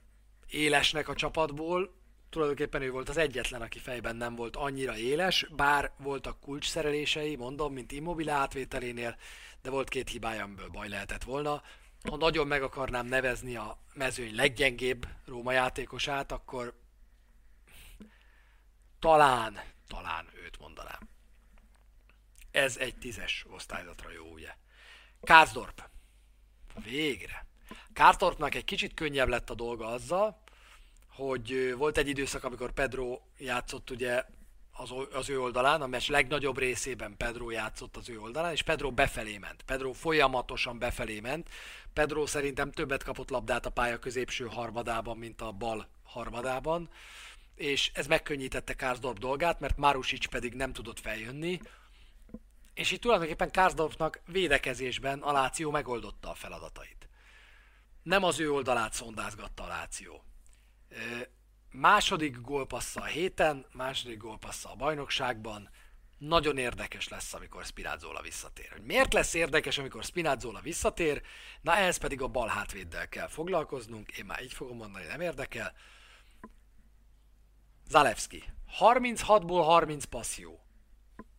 [0.47, 1.95] élesnek a csapatból,
[2.31, 7.73] tulajdonképpen ő volt az egyetlen, aki fejben nem volt annyira éles, bár voltak kulcsszerelései, mondom,
[7.73, 9.17] mint Immobile átvételénél,
[9.63, 11.63] de volt két hibája, amiből baj lehetett volna.
[12.09, 16.75] Ha nagyon meg akarnám nevezni a mezőny leggyengébb Róma játékosát, akkor
[19.03, 21.09] talán, talán őt mondanám.
[22.51, 24.55] Ez egy tízes osztályzatra jó, ugye?
[25.23, 25.89] Kárzdorp.
[26.85, 27.47] Végre.
[27.93, 30.43] Kárzdorpnak egy kicsit könnyebb lett a dolga azzal,
[31.09, 34.25] hogy volt egy időszak, amikor Pedro játszott ugye
[34.73, 38.91] az, az ő oldalán, a meccs legnagyobb részében Pedro játszott az ő oldalán, és Pedro
[38.91, 39.63] befelé ment.
[39.63, 41.49] Pedro folyamatosan befelé ment.
[41.93, 46.91] Pedro szerintem többet kapott labdát a pálya középső harmadában, mint a bal harmadában
[47.55, 51.61] és ez megkönnyítette Kárzdorp dolgát, mert Marusic pedig nem tudott feljönni,
[52.75, 57.09] és itt tulajdonképpen Kárzdorpnak védekezésben a Láció megoldotta a feladatait.
[58.03, 60.25] Nem az ő oldalát szondázgatta a Láció.
[61.71, 65.71] Második gólpassza a héten, második gólpassza a bajnokságban,
[66.19, 68.81] nagyon érdekes lesz, amikor Spinazzola visszatér.
[68.83, 71.23] Miért lesz érdekes, amikor Spinazzola visszatér?
[71.61, 75.73] Na ehhez pedig a bal hátvéddel kell foglalkoznunk, én már így fogom mondani, nem érdekel.
[77.93, 78.45] Zalewski.
[78.81, 80.61] 36-ból 30 passzió.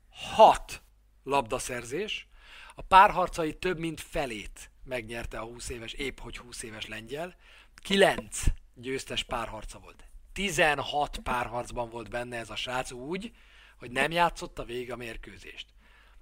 [0.10, 0.82] 6
[1.24, 2.28] labdaszerzés.
[2.76, 7.36] A párharcai több mint felét megnyerte a 20 éves, épp hogy 20 éves lengyel.
[7.76, 8.44] 9
[8.74, 10.04] győztes párharca volt.
[10.34, 13.32] 16 párharcban volt benne ez a srác úgy,
[13.78, 15.68] hogy nem játszotta végig a mérkőzést.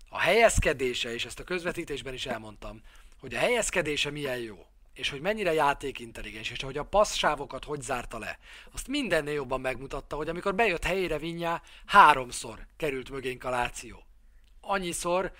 [0.09, 2.81] A helyezkedése, és ezt a közvetítésben is elmondtam,
[3.19, 8.17] hogy a helyezkedése milyen jó és hogy mennyire játékintelligens, és hogy a passzsávokat hogy zárta
[8.17, 8.39] le.
[8.71, 14.03] Azt mindennél jobban megmutatta, hogy amikor bejött helyére Vinyá, háromszor került mögénk a Láció.
[14.61, 15.31] Annyiszor,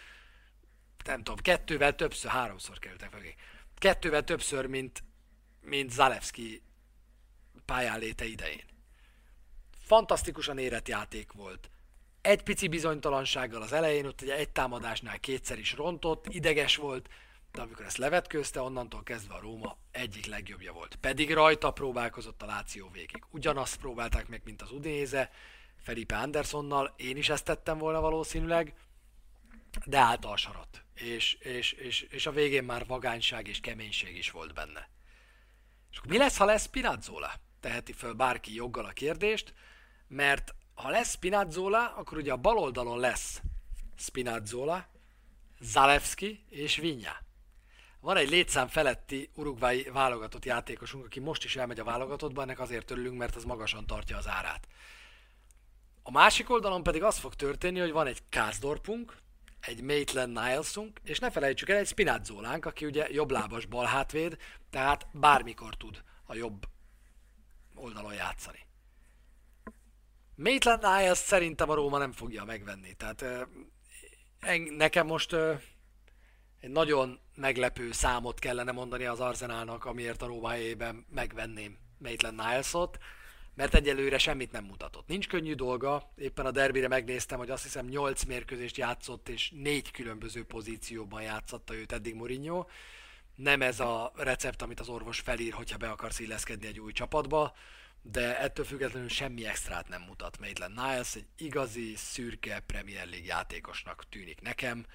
[1.05, 3.35] nem tudom, kettővel többször, háromszor kerültek mögé.
[3.77, 5.03] Kettővel többször, mint,
[5.61, 6.61] mint Zalewski
[7.65, 8.63] pályán léte idején.
[9.83, 11.69] Fantasztikusan érett játék volt.
[12.21, 17.09] Egy pici bizonytalansággal az elején, ott ugye egy támadásnál kétszer is rontott, ideges volt,
[17.51, 20.95] de amikor ezt levetkőzte, onnantól kezdve a Róma egyik legjobbja volt.
[20.95, 23.23] Pedig rajta próbálkozott a Láció végig.
[23.29, 25.31] Ugyanazt próbálták meg, mint az Udinéze,
[25.83, 28.73] Felipe Andersonnal, én is ezt tettem volna valószínűleg,
[29.85, 30.83] de állt a sarat.
[30.93, 34.89] És, és, és, és a végén már vagányság és keménység is volt benne.
[35.91, 37.33] És akkor mi lesz, ha lesz Spinazzola?
[37.59, 39.53] Teheti föl bárki joggal a kérdést,
[40.07, 43.41] mert ha lesz Spinazzola, akkor ugye a bal oldalon lesz
[43.97, 44.87] Spinazzola,
[45.59, 47.17] Zalewski és Vinya.
[48.01, 52.91] Van egy létszám feletti urugvái válogatott játékosunk, aki most is elmegy a válogatottba, ennek azért
[52.91, 54.67] örülünk, mert az magasan tartja az árát.
[56.03, 59.17] A másik oldalon pedig az fog történni, hogy van egy Kászdorpunk,
[59.59, 64.37] egy Maitland Nilesunk, és ne felejtsük el egy Spinazzolánk, aki ugye jobblábas bal hátvéd,
[64.69, 66.65] tehát bármikor tud a jobb
[67.75, 68.65] oldalon játszani.
[70.35, 73.47] Maitland Niles szerintem a Róma nem fogja megvenni, tehát
[74.77, 75.35] nekem most
[76.61, 82.97] egy nagyon meglepő számot kellene mondani az Arzenálnak, amiért a Róma helyében megvenném Maitland Niles-ot,
[83.55, 85.07] mert egyelőre semmit nem mutatott.
[85.07, 89.91] Nincs könnyű dolga, éppen a derbire megnéztem, hogy azt hiszem 8 mérkőzést játszott, és 4
[89.91, 92.65] különböző pozícióban játszotta őt eddig Mourinho.
[93.35, 97.55] Nem ez a recept, amit az orvos felír, hogyha be akarsz illeszkedni egy új csapatba,
[98.01, 104.09] de ettől függetlenül semmi extrát nem mutat Maitland Niles, egy igazi, szürke Premier League játékosnak
[104.09, 104.85] tűnik nekem.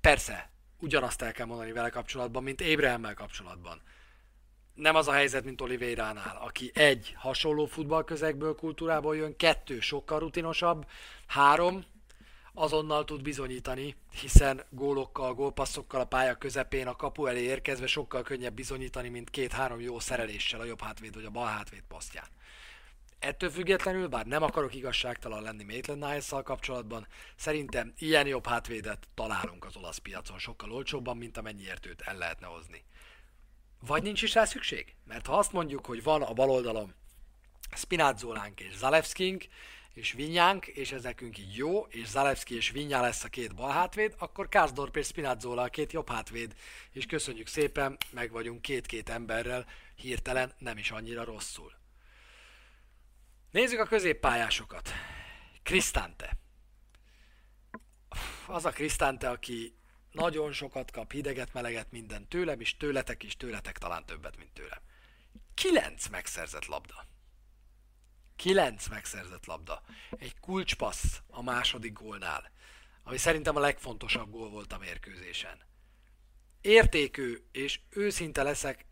[0.00, 0.50] Persze,
[0.80, 3.82] ugyanazt el kell mondani vele kapcsolatban, mint Abraham-mel kapcsolatban.
[4.74, 10.86] Nem az a helyzet, mint Oliveiránál, aki egy, hasonló futballközegből, kultúrából jön, kettő, sokkal rutinosabb,
[11.26, 11.84] három,
[12.54, 18.54] azonnal tud bizonyítani, hiszen gólokkal, gólpasszokkal a pálya közepén a kapu elé érkezve sokkal könnyebb
[18.54, 22.26] bizonyítani, mint két-három jó szereléssel a jobb hátvéd vagy a bal hátvéd posztján.
[23.26, 27.06] Ettől függetlenül, bár nem akarok igazságtalan lenni Maitland niles kapcsolatban,
[27.36, 32.46] szerintem ilyen jobb hátvédet találunk az olasz piacon sokkal olcsóbban, mint amennyiért őt el lehetne
[32.46, 32.84] hozni.
[33.86, 34.94] Vagy nincs is rá szükség?
[35.04, 36.94] Mert ha azt mondjuk, hogy van a bal oldalon
[37.76, 39.44] Spinazzolánk és Zalewskink,
[39.92, 43.70] és Vinyánk, és ez nekünk így jó, és Zalewski és Vinyá lesz a két bal
[43.70, 46.54] hátvéd, akkor Kászdorp és Spinazzola a két jobb hátvéd,
[46.92, 51.75] és köszönjük szépen, meg vagyunk két-két emberrel, hirtelen nem is annyira rosszul.
[53.56, 54.90] Nézzük a középpályásokat.
[55.62, 56.36] Krisztánte.
[58.46, 59.76] Az a Krisztánte, aki
[60.10, 64.78] nagyon sokat kap, hideget, meleget, minden tőlem, és tőletek is, tőletek talán többet, mint tőlem.
[65.54, 67.06] Kilenc megszerzett labda.
[68.36, 69.82] Kilenc megszerzett labda.
[70.10, 72.50] Egy kulcspassz a második gólnál,
[73.02, 75.58] ami szerintem a legfontosabb gól volt a mérkőzésen.
[76.60, 78.86] Értékű, és őszinte leszek,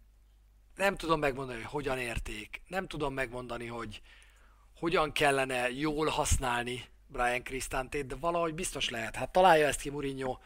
[0.74, 4.02] nem tudom megmondani, hogy hogyan érték, nem tudom megmondani, hogy
[4.74, 9.16] hogyan kellene jól használni Brian Cristantét, de valahogy biztos lehet.
[9.16, 10.38] Hát találja ezt ki Mourinho.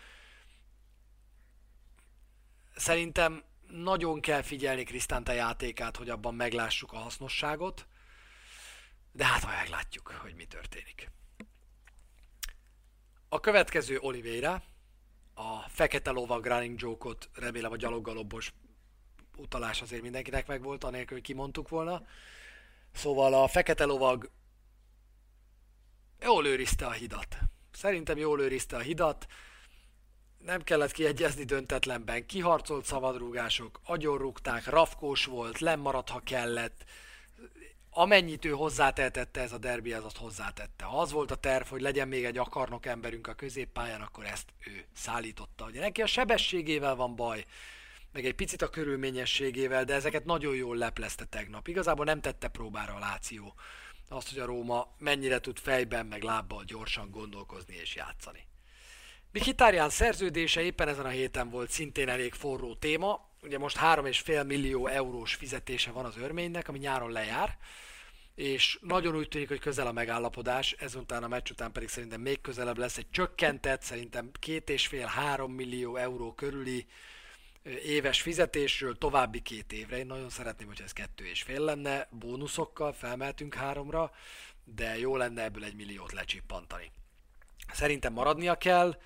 [2.76, 7.86] Szerintem nagyon kell figyelni Cristante játékát, hogy abban meglássuk a hasznosságot.
[9.12, 11.10] De hát majd meglátjuk, hogy mi történik.
[13.28, 14.62] A következő Oliveira,
[15.34, 18.52] a fekete lovag running joke-ot remélem a gyaloggalobos
[19.36, 22.06] utalás azért mindenkinek megvolt, anélkül, hogy kimondtuk volna.
[22.92, 24.30] Szóval a fekete lovag
[26.20, 27.38] jól őrizte a hidat.
[27.72, 29.26] Szerintem jól őrizte a hidat.
[30.38, 32.26] Nem kellett kiegyezni döntetlenben.
[32.26, 36.84] Kiharcolt szabadrúgások, agyonrúgták, rafkós volt, lemaradt, ha kellett
[37.90, 40.84] amennyit ő hozzátehetette ez a derbi, az azt hozzátette.
[40.84, 44.48] Ha az volt a terv, hogy legyen még egy akarnok emberünk a középpályán, akkor ezt
[44.66, 45.64] ő szállította.
[45.64, 47.44] Ugye neki a sebességével van baj,
[48.12, 51.68] meg egy picit a körülményességével, de ezeket nagyon jól leplezte tegnap.
[51.68, 53.54] Igazából nem tette próbára a Láció
[54.08, 58.46] azt, hogy a Róma mennyire tud fejben, meg lábbal gyorsan gondolkozni és játszani.
[59.32, 63.28] Mikitárján szerződése éppen ezen a héten volt szintén elég forró téma.
[63.42, 67.58] Ugye most 3,5 millió eurós fizetése van az örménynek, ami nyáron lejár
[68.38, 72.40] és nagyon úgy tűnik, hogy közel a megállapodás, ezután a meccs után pedig szerintem még
[72.40, 76.86] közelebb lesz egy csökkentett, szerintem két és fél, három millió euró körüli
[77.68, 79.98] éves fizetésről további két évre.
[79.98, 84.12] Én nagyon szeretném, hogy ez kettő és fél lenne, bónuszokkal felmeltünk háromra,
[84.64, 86.90] de jó lenne ebből egy milliót lecsippantani.
[87.72, 89.00] Szerintem maradnia kell,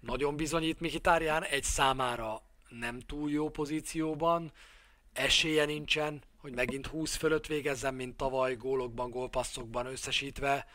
[0.00, 4.52] nagyon bizonyít Mikitárján, egy számára nem túl jó pozícióban,
[5.12, 10.66] esélye nincsen, hogy megint 20 fölött végezzen, mint tavaly gólokban, gólpasszokban összesítve.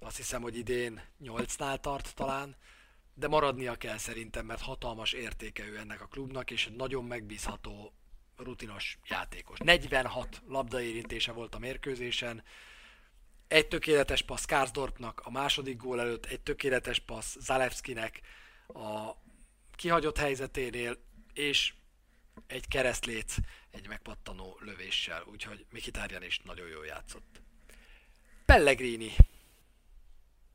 [0.00, 2.56] Azt hiszem, hogy idén 8-nál tart talán,
[3.14, 7.92] de maradnia kell szerintem, mert hatalmas értéke ő ennek a klubnak, és egy nagyon megbízható,
[8.36, 9.58] rutinos játékos.
[9.58, 12.42] 46 labdaérintése volt a mérkőzésen,
[13.48, 18.20] egy tökéletes passz Kárzdorpnak a második gól előtt, egy tökéletes passz Zalewskinek
[18.66, 19.10] a
[19.76, 20.96] kihagyott helyzeténél,
[21.32, 21.74] és
[22.46, 23.34] egy keresztléc,
[23.70, 27.40] egy megpattanó lövéssel, úgyhogy Mikitárjan is nagyon jól játszott.
[28.44, 29.12] Pellegrini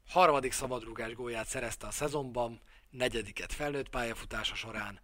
[0.10, 5.00] harmadik szabadrúgás gólját szerezte a szezonban, negyediket felnőtt pályafutása során.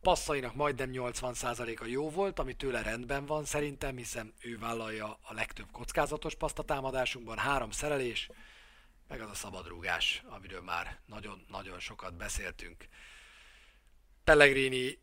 [0.00, 5.70] Passzainak majdnem 80%-a jó volt, ami tőle rendben van szerintem, hiszen ő vállalja a legtöbb
[5.70, 8.30] kockázatos pasztatámadásunkban, három szerelés,
[9.08, 12.88] meg az a szabadrúgás, amiről már nagyon-nagyon sokat beszéltünk.
[14.24, 14.98] Pellegrini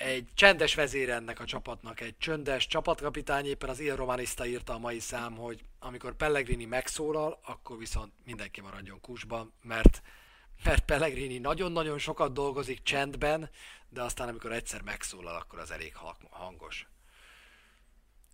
[0.00, 4.78] egy csendes vezére ennek a csapatnak, egy csöndes csapatkapitány, éppen az Il Romanista írta a
[4.78, 10.02] mai szám, hogy amikor Pellegrini megszólal, akkor viszont mindenki maradjon kusban, mert,
[10.64, 13.50] mert Pellegrini nagyon-nagyon sokat dolgozik csendben,
[13.88, 15.94] de aztán amikor egyszer megszólal, akkor az elég
[16.30, 16.86] hangos.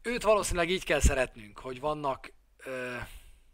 [0.02, 2.96] Őt valószínűleg így kell szeretnünk, hogy vannak ö,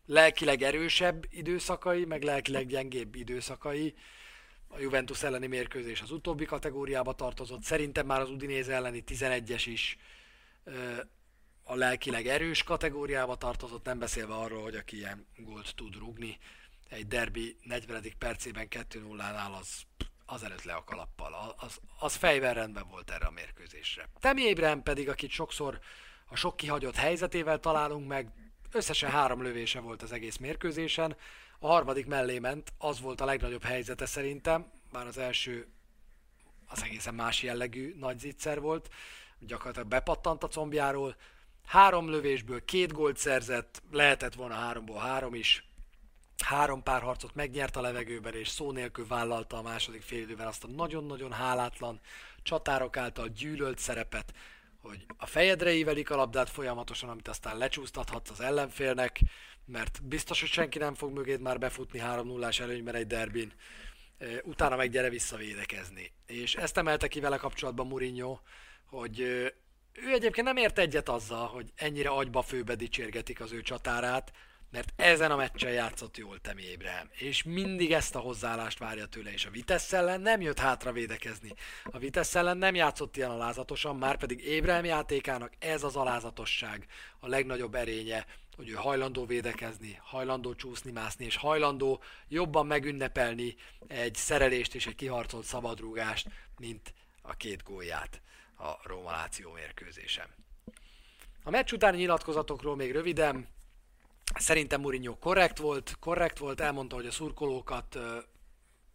[0.06, 3.94] lelkileg erősebb időszakai, meg lelkileg gyengébb időszakai,
[4.74, 7.62] a Juventus elleni mérkőzés az utóbbi kategóriába tartozott.
[7.62, 9.96] Szerintem már az Udinese elleni 11-es is
[11.64, 16.38] a lelkileg erős kategóriába tartozott, nem beszélve arról, hogy aki ilyen gólt tud rugni,
[16.88, 18.02] egy derbi 40.
[18.18, 19.82] percében 2-0-nál az,
[20.26, 21.54] az előtt le a kalappal.
[21.58, 24.08] Az, az fejben rendben volt erre a mérkőzésre.
[24.20, 25.78] Temi Ébrahim pedig, akit sokszor
[26.26, 28.28] a sok kihagyott helyzetével találunk meg,
[28.70, 31.16] összesen három lövése volt az egész mérkőzésen,
[31.62, 35.68] a harmadik mellé ment, az volt a legnagyobb helyzete szerintem, bár az első
[36.66, 38.88] az egészen más jellegű nagy zicser volt,
[39.38, 41.16] gyakorlatilag bepattant a combjáról,
[41.66, 45.64] három lövésből két gólt szerzett, lehetett volna háromból három is,
[46.44, 50.68] három pár harcot megnyert a levegőben, és szó nélkül vállalta a második félidőben azt a
[50.68, 52.00] nagyon-nagyon hálátlan,
[52.42, 54.34] csatárok által gyűlölt szerepet,
[54.80, 59.20] hogy a fejedre ívelik a labdát folyamatosan, amit aztán lecsúsztathatsz az ellenfélnek,
[59.64, 63.52] mert biztos, hogy senki nem fog mögéd már befutni 3-0-ás előnyben egy derbin,
[64.42, 66.12] utána meg gyere visszavédekezni.
[66.26, 68.38] És ezt emelte ki vele kapcsolatban Mourinho,
[68.84, 69.20] hogy
[69.92, 74.32] ő egyébként nem ért egyet azzal, hogy ennyire agyba főbe dicsérgetik az ő csatárát,
[74.70, 79.32] mert ezen a meccsen játszott jól Temi Ébrahim, és mindig ezt a hozzáállást várja tőle,
[79.32, 81.52] és a Vitesse ellen nem jött hátra védekezni.
[81.84, 86.86] A Vitesse ellen nem játszott ilyen alázatosan, már pedig Ébrahim játékának ez az alázatosság
[87.18, 88.26] a legnagyobb erénye,
[88.56, 93.54] hogy ő hajlandó védekezni, hajlandó csúszni, mászni, és hajlandó jobban megünnepelni
[93.86, 96.28] egy szerelést és egy kiharcolt szabadrúgást,
[96.58, 98.20] mint a két gólját
[98.58, 100.26] a Róma Láció mérkőzésen.
[101.44, 103.48] A meccs utáni nyilatkozatokról még röviden,
[104.34, 107.98] Szerintem Mourinho korrekt volt, korrekt volt, elmondta, hogy a szurkolókat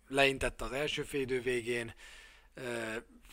[0.08, 1.94] leintette az első félidő végén,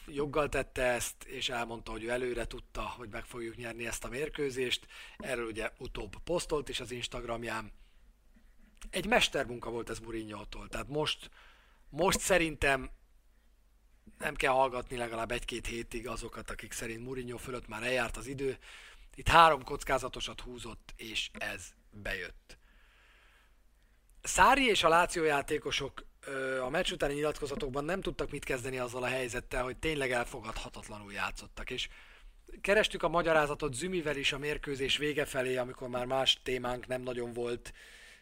[0.07, 4.09] joggal tette ezt, és elmondta, hogy ő előre tudta, hogy meg fogjuk nyerni ezt a
[4.09, 4.87] mérkőzést.
[5.17, 7.73] Erről ugye utóbb posztolt is az Instagramján.
[8.91, 11.31] Egy mestermunka volt ez Mourinho-tól, tehát most,
[11.89, 12.91] most szerintem
[14.19, 18.59] nem kell hallgatni legalább egy-két hétig azokat, akik szerint Mourinho fölött már eljárt az idő.
[19.15, 22.59] Itt három kockázatosat húzott, és ez bejött.
[24.23, 26.05] Szári és a Láció játékosok
[26.63, 31.71] a meccs utáni nyilatkozatokban nem tudtak mit kezdeni azzal a helyzettel, hogy tényleg elfogadhatatlanul játszottak,
[31.71, 31.89] és
[32.61, 37.33] kerestük a magyarázatot Zümivel is a mérkőzés vége felé, amikor már más témánk nem nagyon
[37.33, 37.73] volt,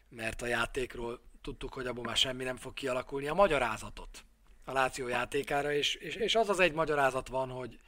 [0.09, 4.24] mert a játékról tudtuk, hogy abban már semmi nem fog kialakulni, a magyarázatot
[4.64, 7.78] a Láció játékára, és, és, és az az egy magyarázat van, hogy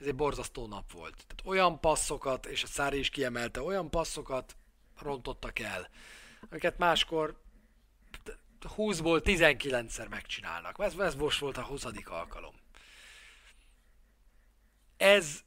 [0.00, 1.14] ez egy borzasztó nap volt.
[1.14, 4.56] Tehát olyan passzokat, és a Szári is kiemelte, olyan passzokat
[5.00, 5.88] rontottak el,
[6.50, 7.41] amiket máskor
[8.68, 10.78] 20-ból 19-szer megcsinálnak.
[10.78, 11.84] Ez, ez most volt a 20.
[12.04, 12.54] alkalom.
[14.96, 15.40] Ez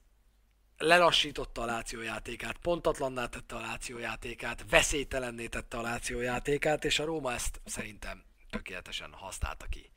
[0.78, 7.00] lelassította a Láció játékát, pontatlanná tette a Láció játékát, veszélytelenné tette a Láció játékát, és
[7.00, 9.92] a Róma ezt szerintem tökéletesen használta ki.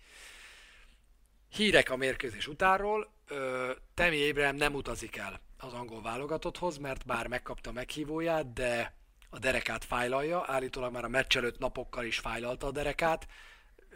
[1.48, 3.12] Hírek a mérkőzés utánról,
[3.94, 8.97] Temi Ébrahim nem utazik el az angol válogatotthoz, mert bár megkapta meghívóját, de
[9.28, 13.26] a derekát fájlalja, állítólag már a meccs előtt napokkal is fájlalta a derekát,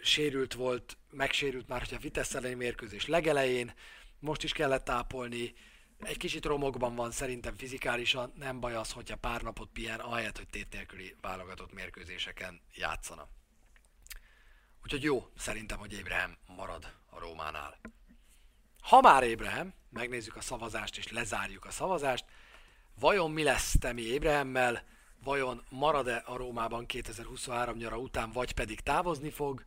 [0.02, 3.72] sérült volt, megsérült már, hogy a Vitesse elleni mérkőzés legelején,
[4.18, 5.54] most is kellett tápolni,
[6.00, 10.48] egy kicsit romokban van szerintem fizikálisan, nem baj az, hogyha pár napot pihen, ahelyett, hogy
[10.48, 13.28] tét nélküli válogatott mérkőzéseken játszana.
[14.82, 17.80] Úgyhogy jó, szerintem, hogy Ébrahim marad a Rómánál.
[18.82, 22.24] Ha már Ébrahim, megnézzük a szavazást és lezárjuk a szavazást,
[23.00, 24.84] vajon mi lesz Temi Ébrahemmel?
[25.24, 29.64] Vajon marad-e a Rómában 2023 nyara után, vagy pedig távozni fog.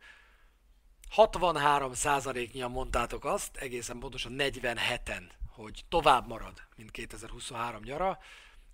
[1.16, 8.18] 63%-nyian mondtátok azt, egészen pontosan 47-en, hogy tovább marad, mint 2023 nyara,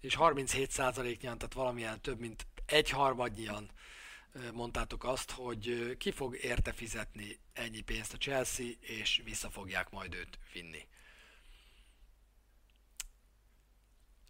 [0.01, 3.71] és 37%-nyian, tehát valamilyen több mint egy harmadnyian
[4.53, 10.15] mondtátok azt, hogy ki fog érte fizetni ennyi pénzt a Chelsea, és vissza fogják majd
[10.15, 10.87] őt vinni.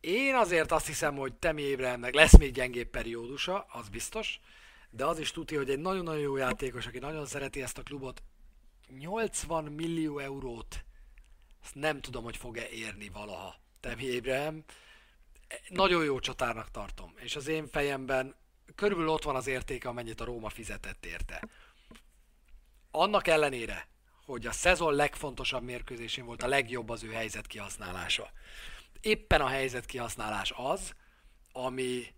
[0.03, 4.40] Én azért azt hiszem, hogy Temi Ébrahimnek lesz még gyengébb periódusa, az biztos,
[4.90, 8.22] de az is tudja, hogy egy nagyon-nagyon jó játékos, aki nagyon szereti ezt a klubot,
[8.98, 10.84] 80 millió eurót,
[11.64, 13.55] ezt nem tudom, hogy fog-e érni valaha.
[13.80, 14.64] Temi Ébrahim,
[15.68, 18.34] nagyon jó csatárnak tartom, és az én fejemben
[18.74, 21.48] körülbelül ott van az értéke, amennyit a Róma fizetett érte.
[22.90, 23.88] Annak ellenére,
[24.24, 28.30] hogy a szezon legfontosabb mérkőzésén volt a legjobb az ő helyzet kihasználása.
[29.03, 30.94] Éppen a helyzet kihasználás az,
[31.53, 32.14] ami,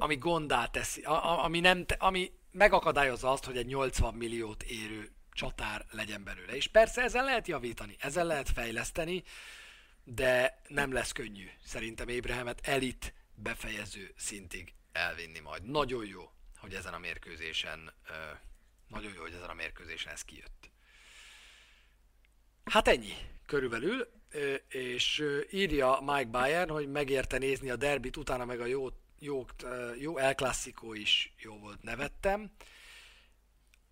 [0.00, 6.24] ami gondá teszi, ami, nem, ami megakadályozza azt, hogy egy 80 milliót érő csatár legyen
[6.24, 6.56] belőle.
[6.56, 9.22] És persze ezzel lehet javítani, ezzel lehet fejleszteni,
[10.04, 15.62] de nem lesz könnyű szerintem Ébrehemet elit befejező szintig elvinni majd.
[15.62, 17.92] Nagyon jó, hogy ezen a mérkőzésen
[18.88, 20.70] nagyon jó, hogy ezen a mérkőzésen ez kijött.
[22.68, 23.12] Hát ennyi
[23.46, 24.08] körülbelül,
[24.68, 28.88] és írja Mike Bayern, hogy megérte nézni a derbit, utána meg a jó,
[29.18, 29.44] jó,
[29.98, 30.34] jó El
[30.92, 32.50] is jó volt, nevettem.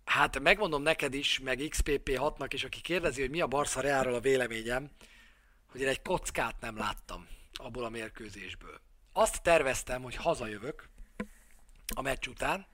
[0.05, 4.19] Hát megmondom neked is, meg XPP6-nak is, aki kérdezi, hogy mi a Barca Realról a
[4.19, 4.89] véleményem,
[5.71, 8.81] hogy én egy kockát nem láttam abból a mérkőzésből.
[9.13, 10.89] Azt terveztem, hogy hazajövök
[11.95, 12.67] a meccs után,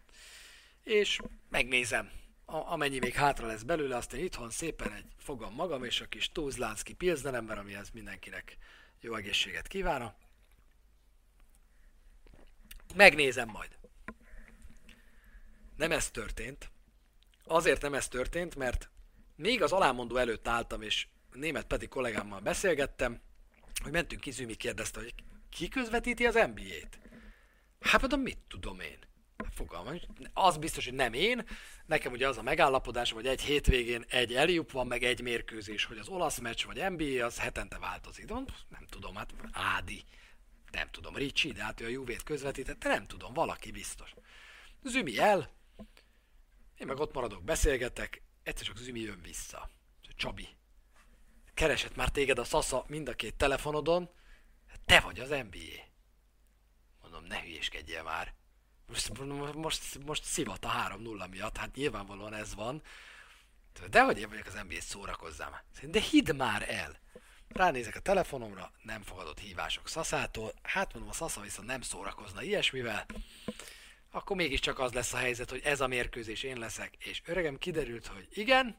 [0.83, 2.11] és megnézem,
[2.45, 6.31] amennyi még hátra lesz belőle, azt én itthon szépen egy fogom magam, és a kis
[6.31, 8.57] Tuzlánszki pilzdenemben, amihez mindenkinek
[9.01, 10.13] jó egészséget kívánok.
[12.95, 13.77] Megnézem majd.
[15.75, 16.71] Nem ez történt.
[17.43, 18.89] Azért nem ez történt, mert
[19.35, 23.21] még az alámondó előtt álltam, és német Peti kollégámmal beszélgettem,
[23.83, 25.13] hogy mentünk ki, Zümi kérdezte, hogy
[25.49, 26.99] ki közvetíti az NBA-t?
[27.79, 28.97] Hát mondom, mit tudom én?
[29.51, 29.99] Fogalmam,
[30.33, 31.45] az biztos, hogy nem én.
[31.85, 35.97] Nekem ugye az a megállapodás, hogy egy hétvégén egy eljub van, meg egy mérkőzés, hogy
[35.97, 38.27] az olasz meccs vagy NBA, az hetente változik.
[38.27, 40.03] Nem tudom, hát Ádi,
[40.71, 44.13] nem tudom, Ricsi, de hát ő a Juvét közvetítette, nem tudom, valaki biztos.
[44.83, 45.49] Zümi el,
[46.77, 49.69] én meg ott maradok, beszélgetek, egyszer csak Zümi jön vissza.
[50.15, 50.47] Csabi,
[51.53, 54.09] keresett már téged a Sasa mind a két telefonodon,
[54.85, 55.91] te vagy az NBA.
[57.01, 58.33] Mondom, ne hülyéskedjél már.
[58.93, 62.81] Most, most, most szivat a 3-0 miatt, hát nyilvánvalóan ez van.
[63.89, 65.51] De hogy én vagyok az NBA-t szórakozzám.
[65.81, 67.01] De hidd már el!
[67.47, 73.05] Ránézek a telefonomra, nem fogadott hívások Szaszától, hát mondom, a Szasza viszont nem szórakozna ilyesmivel,
[74.11, 78.07] akkor mégiscsak az lesz a helyzet, hogy ez a mérkőzés én leszek, és öregem kiderült,
[78.07, 78.77] hogy igen,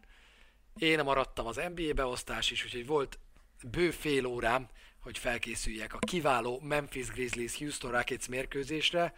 [0.77, 3.19] én maradtam az NBA beosztás is, úgyhogy volt
[3.63, 4.69] bő fél órám,
[5.01, 9.15] hogy felkészüljek a kiváló Memphis Grizzlies Houston Rockets mérkőzésre,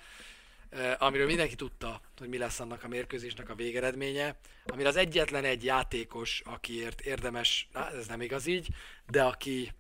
[0.99, 5.65] amiről mindenki tudta, hogy mi lesz annak a mérkőzésnek a végeredménye, amire az egyetlen egy
[5.65, 8.69] játékos, akiért érdemes, na, ez nem igaz így,
[9.07, 9.73] de aki,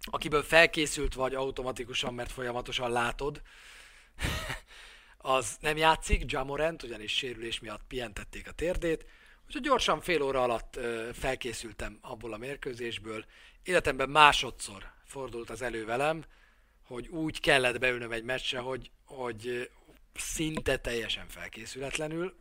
[0.00, 3.42] akiből felkészült vagy automatikusan, mert folyamatosan látod,
[5.16, 9.06] az nem játszik, Jamorant, ugyanis sérülés miatt pihentették a térdét,
[9.46, 10.78] úgyhogy gyorsan fél óra alatt
[11.12, 13.24] felkészültem abból a mérkőzésből.
[13.62, 16.24] Életemben másodszor fordult az elő velem,
[16.86, 19.70] hogy úgy kellett beülnöm egy meccsre, hogy, hogy
[20.18, 22.36] szinte teljesen felkészületlenül.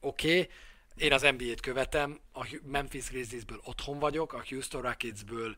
[0.00, 0.50] Oké, okay,
[0.96, 5.56] én az NBA-t követem, a Memphis Grizzliesből otthon vagyok, a Houston Rocketsből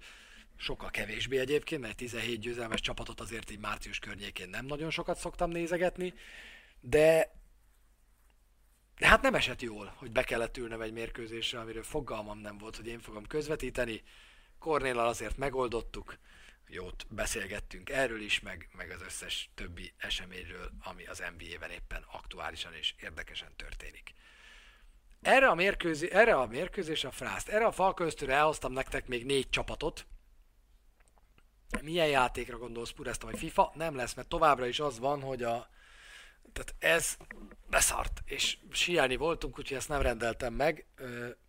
[0.57, 5.51] sokkal kevésbé egyébként, mert 17 győzelmes csapatot azért így március környékén nem nagyon sokat szoktam
[5.51, 6.15] nézegetni,
[6.81, 7.35] de
[8.99, 12.77] de hát nem esett jól, hogy be kellett ülnöm egy mérkőzésre, amiről fogalmam nem volt,
[12.77, 14.03] hogy én fogom közvetíteni.
[14.59, 16.19] Kornélal azért megoldottuk,
[16.69, 22.75] jót beszélgettünk erről is, meg, meg az összes többi eseményről, ami az NBA-ben éppen aktuálisan
[22.75, 24.15] és érdekesen történik.
[25.23, 29.49] Erre a, mérkőzés, erre a mérkőzés a frászt, erre a falköztőre elhoztam nektek még négy
[29.49, 30.07] csapatot.
[31.83, 33.73] Milyen játékra gondolsz, Puresta vagy FIFA?
[33.75, 35.69] Nem lesz, mert továbbra is az van, hogy a,
[36.53, 37.17] tehát ez
[37.71, 40.87] beszart, és siálni voltunk, úgyhogy ezt nem rendeltem meg.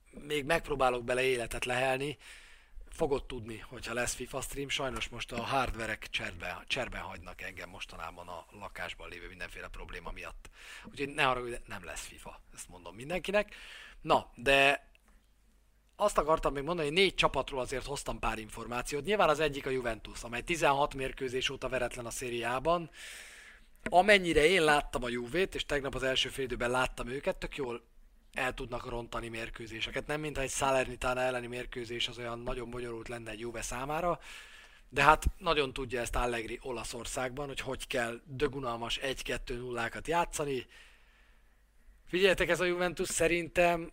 [0.10, 2.18] Még megpróbálok bele életet lehelni,
[2.98, 8.28] fogod tudni, hogyha lesz FIFA stream, sajnos most a hardverek cserben, cserben hagynak engem mostanában
[8.28, 10.50] a lakásban lévő mindenféle probléma miatt.
[10.86, 13.56] Úgyhogy ne hogy nem lesz FIFA, ezt mondom mindenkinek.
[14.02, 14.90] Na, de
[15.96, 19.06] azt akartam még mondani, hogy négy csapatról azért hoztam pár információt.
[19.06, 22.90] Nyilván az egyik a Juventus, amely 16 mérkőzés óta veretlen a szériában.
[23.90, 27.82] Amennyire én láttam a Juvét, és tegnap az első fél időben láttam őket, tök jól
[28.38, 30.08] el tudnak rontani mérkőzéseket.
[30.08, 34.20] Nem mintha egy Salernitana elleni mérkőzés az olyan nagyon bonyolult lenne egy Juve számára,
[34.90, 40.66] de hát nagyon tudja ezt Allegri Olaszországban, hogy hogy kell dögunalmas 1-2 nullákat játszani.
[42.08, 43.92] Figyeljetek, ez a Juventus szerintem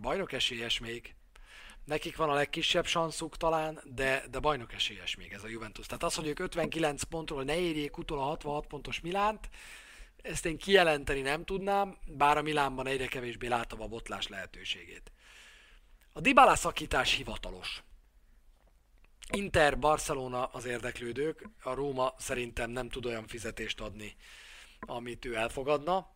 [0.00, 1.14] bajnok esélyes még.
[1.84, 5.86] Nekik van a legkisebb sanszuk talán, de, de bajnok esélyes még ez a Juventus.
[5.86, 9.48] Tehát az, hogy ők 59 pontról ne érjék utol a 66 pontos Milánt,
[10.28, 15.12] ezt én kijelenteni nem tudnám, bár a Milánban egyre kevésbé látom a botlás lehetőségét.
[16.12, 17.82] A Dybala szakítás hivatalos.
[19.30, 24.16] Inter, Barcelona az érdeklődők, a Róma szerintem nem tud olyan fizetést adni,
[24.80, 26.10] amit ő elfogadna.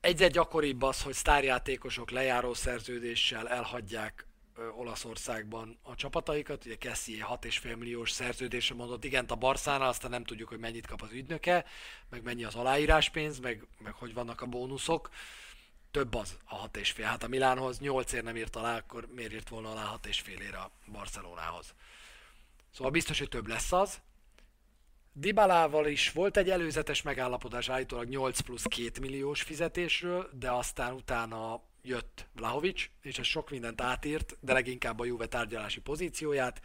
[0.00, 4.26] Egyre gyakoribb az, hogy sztárjátékosok lejáró szerződéssel elhagyják
[4.76, 6.64] Olaszországban a csapataikat.
[6.64, 11.02] Ugye Kessie 6,5 milliós szerződésre mondott igent a Barszánál, aztán nem tudjuk, hogy mennyit kap
[11.02, 11.64] az ügynöke,
[12.08, 15.10] meg mennyi az aláíráspénz, meg, meg hogy vannak a bónuszok.
[15.90, 17.02] Több az a 6,5.
[17.02, 20.54] Hát a Milánhoz 8 ér nem írt alá, akkor miért írt volna alá 6,5 ér
[20.54, 21.74] a Barcelonához?
[22.74, 24.00] Szóval biztos, hogy több lesz az.
[25.12, 31.62] Dibalával is volt egy előzetes megállapodás állítólag 8 plusz 2 milliós fizetésről, de aztán utána
[31.82, 36.60] jött Vlahovic, és ez sok mindent átírt, de leginkább a Juve tárgyalási pozícióját,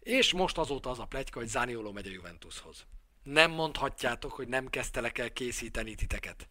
[0.00, 2.86] és most azóta az a pletyka, hogy Zaniolo megy a Juventushoz.
[3.22, 6.48] Nem mondhatjátok, hogy nem kezdtelek el készíteni titeket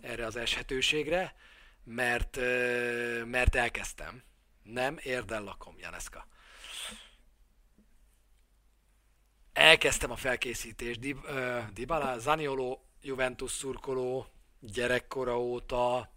[0.00, 1.34] erre az eshetőségre,
[1.84, 2.36] mert,
[3.24, 4.22] mert elkezdtem.
[4.62, 6.26] Nem érdel lakom, Janeska
[9.52, 11.00] elkezdtem a felkészítést.
[11.00, 14.26] Dib, uh, Dybala, Zaniolo, Juventus szurkoló,
[14.60, 16.10] gyerekkora óta.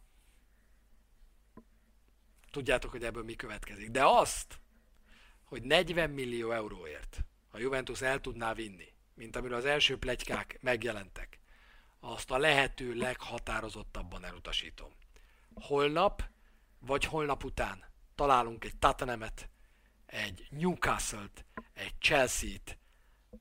[2.56, 3.90] Tudjátok, hogy ebből mi következik.
[3.90, 4.60] De azt,
[5.44, 11.40] hogy 40 millió euróért a Juventus el tudná vinni, mint amiről az első plegykák megjelentek,
[12.00, 14.92] azt a lehető leghatározottabban elutasítom.
[15.54, 16.24] Holnap,
[16.80, 17.84] vagy holnap után
[18.16, 19.50] találunk egy Tottenhamet,
[20.06, 22.78] egy Newcastle-t, egy Chelsea-t,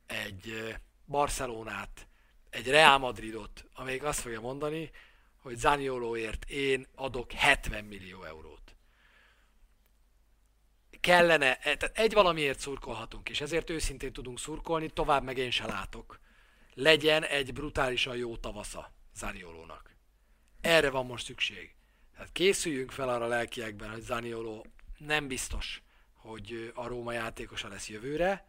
[0.06, 2.08] egy Barcelonát,
[2.50, 4.90] egy Real Madridot, amelyik azt fogja mondani,
[5.38, 8.63] hogy Zaniolóért én adok 70 millió eurót.
[11.04, 16.20] Kellene, e, egy valamiért szurkolhatunk, és ezért őszintén tudunk szurkolni, tovább meg én se látok.
[16.74, 19.96] Legyen egy brutálisan jó tavasza Zaniolónak.
[20.60, 21.74] Erre van most szükség.
[22.12, 24.66] Tehát készüljünk fel arra lelkiekben, hogy Zanioló
[24.98, 25.82] nem biztos,
[26.14, 28.46] hogy a Róma játékosa lesz jövőre,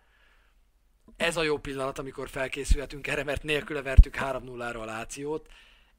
[1.17, 5.49] ez a jó pillanat, amikor felkészülhetünk erre, mert nélküle vertük 3-0-ra a Lációt.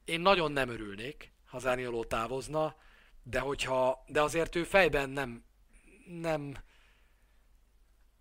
[0.05, 2.77] Én nagyon nem örülnék, ha Zánioló távozna,
[3.23, 5.45] de hogyha, de azért ő fejben nem,
[6.07, 6.57] nem,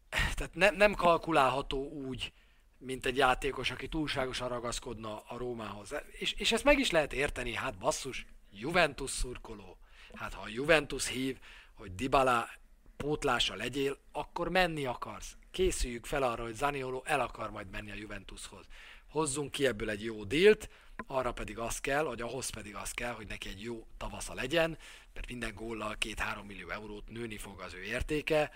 [0.09, 2.33] tehát ne, nem kalkulálható úgy,
[2.77, 5.95] mint egy játékos, aki túlságosan ragaszkodna a Rómához.
[6.11, 9.77] És, és ezt meg is lehet érteni, hát basszus, Juventus szurkoló.
[10.13, 11.39] Hát ha a Juventus hív,
[11.73, 12.49] hogy Dybala
[12.97, 17.95] pótlása legyél, akkor menni akarsz készüljük fel arra, hogy Zaniolo el akar majd menni a
[17.95, 18.65] Juventushoz.
[19.09, 20.69] Hozzunk ki ebből egy jó dílt,
[21.07, 24.77] arra pedig az kell, hogy ahhoz pedig az kell, hogy neki egy jó tavasza legyen,
[25.13, 28.51] mert minden góllal 2-3 millió eurót nőni fog az ő értéke.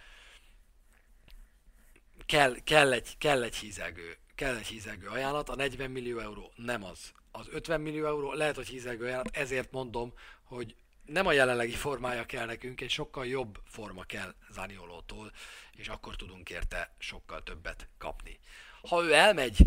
[2.25, 6.83] Kell, kell, egy, kell egy hízelgő, kell egy hízelgő ajánlat, a 40 millió euró nem
[6.83, 7.11] az.
[7.31, 10.13] Az 50 millió euró lehet, hogy hízelgő ajánlat, ezért mondom,
[10.43, 10.75] hogy
[11.05, 15.31] nem a jelenlegi formája kell nekünk, egy sokkal jobb forma kell Zaniolótól,
[15.75, 18.39] és akkor tudunk érte sokkal többet kapni.
[18.81, 19.57] Ha ő elmegy,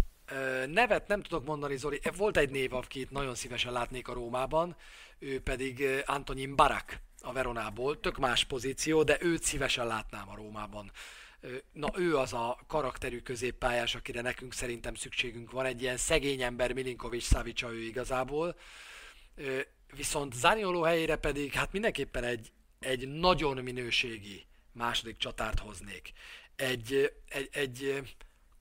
[0.66, 4.76] nevet nem tudok mondani, Zoli, volt egy név, akit nagyon szívesen látnék a Rómában,
[5.18, 10.90] ő pedig Antonin Barak a Veronából, tök más pozíció, de őt szívesen látnám a Rómában.
[11.72, 16.72] Na ő az a karakterű középpályás, akire nekünk szerintem szükségünk van, egy ilyen szegény ember
[16.72, 18.56] Milinkovics Szavicsa ő igazából,
[19.94, 26.12] viszont Zanioló helyére pedig hát mindenképpen egy, egy nagyon minőségi második csatárt hoznék.
[26.56, 28.02] Egy, egy, egy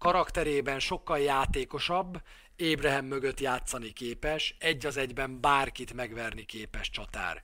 [0.01, 2.21] karakterében sokkal játékosabb,
[2.55, 7.43] Ébrehem mögött játszani képes, egy az egyben bárkit megverni képes csatár.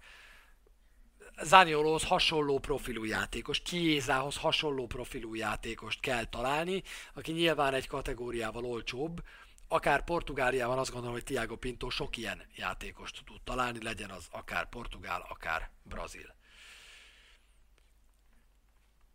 [1.42, 6.84] Zaniolóhoz hasonló profilú játékos, Kiézához hasonló profilú játékost kell találni,
[7.14, 9.24] aki nyilván egy kategóriával olcsóbb,
[9.68, 14.70] akár Portugáliában azt gondolom, hogy Tiago Pinto sok ilyen játékost tud találni, legyen az akár
[14.70, 16.36] portugál, akár brazil.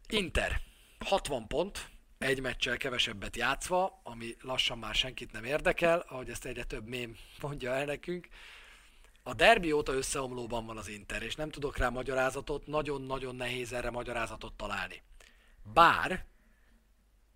[0.09, 0.61] Inter,
[1.05, 1.91] 60 pont,
[2.23, 7.17] egy meccsel kevesebbet játszva, ami lassan már senkit nem érdekel, ahogy ezt egyre több mém
[7.41, 8.29] mondja el nekünk.
[9.23, 13.91] A derbi óta összeomlóban van az Inter, és nem tudok rá magyarázatot, nagyon-nagyon nehéz erre
[13.91, 15.03] magyarázatot találni.
[15.73, 16.25] Bár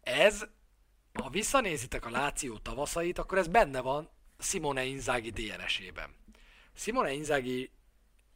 [0.02, 0.46] ez,
[1.12, 6.14] ha visszanézitek a Láció tavaszait, akkor ez benne van Simone Inzaghi DNS-ében.
[6.74, 7.70] Simone Inzaghi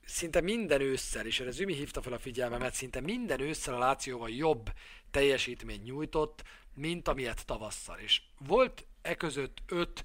[0.05, 4.31] szinte minden ősszel, és erre Zümi hívta fel a figyelmemet, szinte minden ősszel a Lációval
[4.31, 4.73] jobb
[5.11, 6.43] teljesítményt nyújtott,
[6.75, 7.99] mint amilyet tavasszal.
[7.99, 10.05] És volt e között 5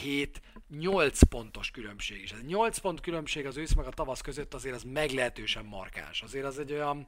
[0.00, 2.32] 7, 8 pontos különbség is.
[2.32, 6.22] Ez 8 pont különbség az ősz meg a tavasz között azért az meglehetősen markáns.
[6.22, 7.06] Azért az egy olyan,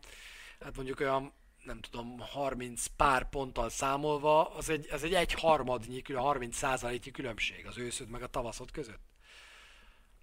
[0.60, 1.32] hát mondjuk olyan
[1.64, 7.66] nem tudom, 30 pár ponttal számolva, az egy, ez egy egy harmadnyi, 30 százaléknyi különbség
[7.66, 9.07] az őszöd meg a tavaszod között.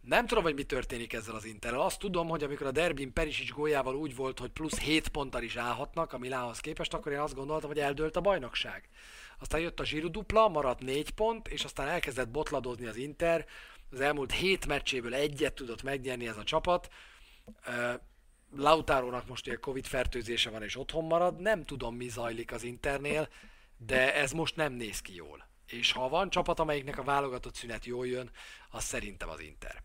[0.05, 1.81] Nem tudom, hogy mi történik ezzel az Interrel.
[1.81, 5.55] Azt tudom, hogy amikor a Derbin Perisic góljával úgy volt, hogy plusz 7 ponttal is
[5.55, 8.89] állhatnak a Milánhoz képest, akkor én azt gondoltam, hogy eldőlt a bajnokság.
[9.39, 13.45] Aztán jött a zsíru dupla, maradt 4 pont, és aztán elkezdett botladozni az Inter.
[13.91, 16.89] Az elmúlt 7 meccséből egyet tudott megnyerni ez a csapat.
[18.55, 23.29] Lautárónak most ugye Covid fertőzése van és otthon marad, nem tudom mi zajlik az Internél,
[23.77, 25.47] de ez most nem néz ki jól.
[25.67, 28.31] És ha van csapat, amelyiknek a válogatott szünet jól jön,
[28.69, 29.83] az szerintem az Inter.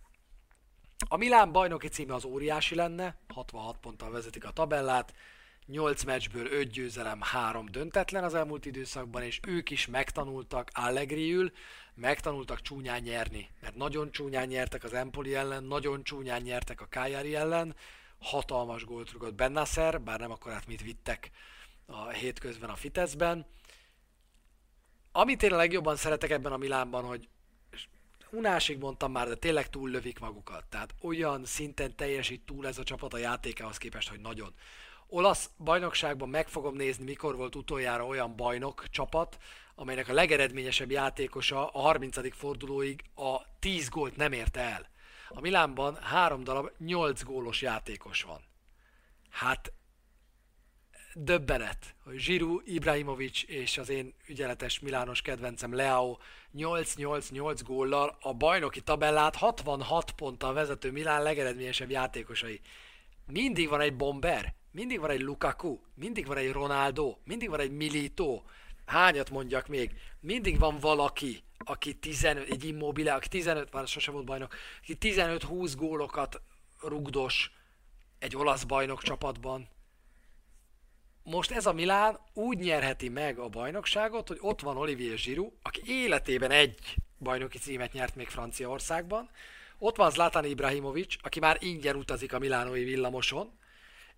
[1.09, 5.15] A Milán bajnoki címe az óriási lenne, 66 ponttal vezetik a tabellát,
[5.67, 11.53] 8 meccsből 5 győzelem, 3 döntetlen az elmúlt időszakban, és ők is megtanultak Allegriül,
[11.95, 17.35] megtanultak csúnyán nyerni, mert nagyon csúnyán nyertek az Empoli ellen, nagyon csúnyán nyertek a Cagliari
[17.35, 17.77] ellen,
[18.19, 21.31] hatalmas gólt rugott Bennasser, bár nem akkor hát mit vittek
[21.87, 23.47] a hétközben a Fiteszben.
[25.13, 27.29] Amit én a legjobban szeretek ebben a Milánban, hogy
[28.33, 30.65] unásig mondtam már, de tényleg túl lövik magukat.
[30.69, 34.55] Tehát olyan szinten teljesít túl ez a csapat a játékához képest, hogy nagyon.
[35.09, 39.39] Olasz bajnokságban meg fogom nézni, mikor volt utoljára olyan bajnok csapat,
[39.75, 42.35] amelynek a legeredményesebb játékosa a 30.
[42.37, 44.89] fordulóig a 10 gólt nem érte el.
[45.29, 48.41] A Milánban három darab 8 gólos játékos van.
[49.31, 49.73] Hát
[51.15, 56.17] döbbenet, hogy Zsiru, Ibrahimovic és az én ügyeletes milános kedvencem Leao
[56.57, 62.61] 8-8-8 góllal a bajnoki tabellát 66 ponttal vezető Milán legeredményesebb játékosai.
[63.27, 67.71] Mindig van egy bomber, mindig van egy Lukaku, mindig van egy Ronaldo, mindig van egy
[67.71, 68.43] Milito.
[68.87, 69.91] Hányat mondjak még?
[70.21, 75.73] Mindig van valaki, aki 15, egy immobile, aki 15, már sose volt bajnok, aki 15-20
[75.77, 76.41] gólokat
[76.81, 77.53] rugdos
[78.19, 79.69] egy olasz bajnok csapatban.
[81.23, 85.83] Most ez a Milán úgy nyerheti meg a bajnokságot, hogy ott van Olivier Giroud, aki
[85.87, 89.31] életében egy bajnoki címet nyert még Franciaországban,
[89.79, 93.59] ott van Zlatan Ibrahimovic, aki már ingyen utazik a milánói villamoson,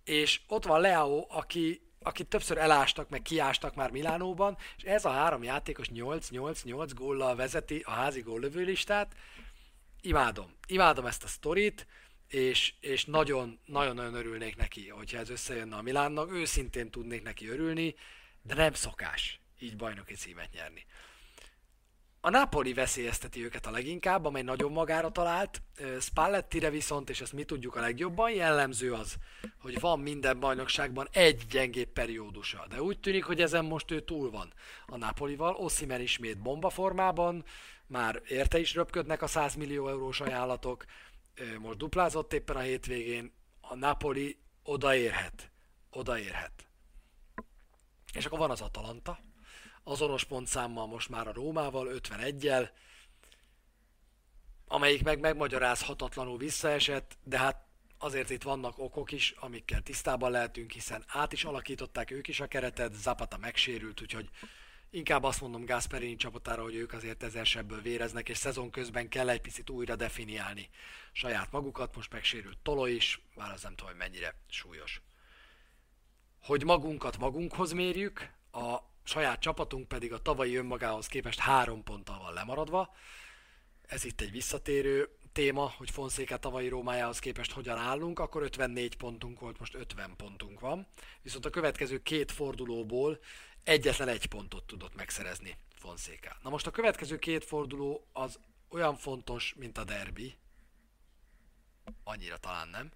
[0.04, 5.10] és ott van Leao, aki, aki többször elástak, meg kiástak már Milánóban, és ez a
[5.10, 9.14] három játékos 8-8-8 góllal vezeti a házi góllövő listát.
[10.00, 10.54] Imádom.
[10.66, 11.86] Imádom ezt a sztorit,
[12.32, 16.32] és, és nagyon, nagyon, nagyon örülnék neki, hogyha ez összejönne a Milánnak.
[16.32, 17.94] Őszintén tudnék neki örülni,
[18.42, 20.86] de nem szokás így bajnoki címet nyerni.
[22.20, 25.62] A Napoli veszélyezteti őket a leginkább, amely nagyon magára talált.
[26.00, 29.16] Spallettire viszont, és ezt mi tudjuk a legjobban, jellemző az,
[29.58, 32.66] hogy van minden bajnokságban egy gyengébb periódusa.
[32.68, 34.52] De úgy tűnik, hogy ezen most ő túl van
[34.86, 35.54] a Napolival.
[35.54, 37.44] Ossimen ismét bomba formában,
[37.86, 40.84] már érte is röpködnek a 100 millió eurós ajánlatok,
[41.58, 45.50] most duplázott éppen a hétvégén, a Napoli odaérhet.
[45.90, 46.66] Odaérhet.
[48.12, 49.18] És akkor van az Atalanta,
[49.82, 52.68] azonos pontszámmal most már a Rómával, 51-jel,
[54.66, 57.66] amelyik meg megmagyarázhatatlanul visszaesett, de hát
[57.98, 62.46] azért itt vannak okok is, amikkel tisztában lehetünk, hiszen át is alakították ők is a
[62.46, 64.28] keretet, Zapata megsérült, úgyhogy
[64.92, 69.40] inkább azt mondom Gasperini csapatára, hogy ők azért ezer véreznek, és szezon közben kell egy
[69.40, 70.68] picit újra definiálni
[71.12, 75.02] saját magukat, most megsérült Tolo is, már az nem tudom, hogy mennyire súlyos.
[76.42, 82.32] Hogy magunkat magunkhoz mérjük, a saját csapatunk pedig a tavalyi önmagához képest három ponttal van
[82.32, 82.94] lemaradva.
[83.82, 89.40] Ez itt egy visszatérő téma, hogy Fonszéka tavalyi Rómájához képest hogyan állunk, akkor 54 pontunk
[89.40, 90.86] volt, most 50 pontunk van.
[91.22, 93.18] Viszont a következő két fordulóból
[93.64, 96.36] egyetlen egy pontot tudott megszerezni Fonszéka.
[96.42, 98.38] Na most a következő két forduló az
[98.68, 100.36] olyan fontos, mint a derbi.
[102.04, 102.90] Annyira talán nem.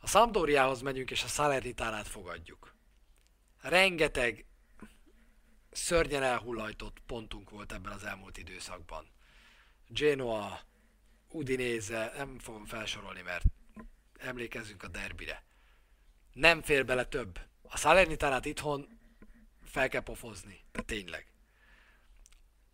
[0.00, 2.74] A Sampdoriához megyünk, és a Salernitánát fogadjuk.
[3.60, 4.44] Rengeteg
[5.70, 9.06] szörnyen elhullajtott pontunk volt ebben az elmúlt időszakban.
[9.88, 10.60] Genoa,
[11.28, 13.44] Udinese, nem fogom felsorolni, mert
[14.18, 15.44] emlékezzünk a derbire.
[16.32, 17.40] Nem fér bele több.
[17.62, 19.00] A Salernitánát itthon
[19.72, 21.26] fel kell pofozni, de tényleg.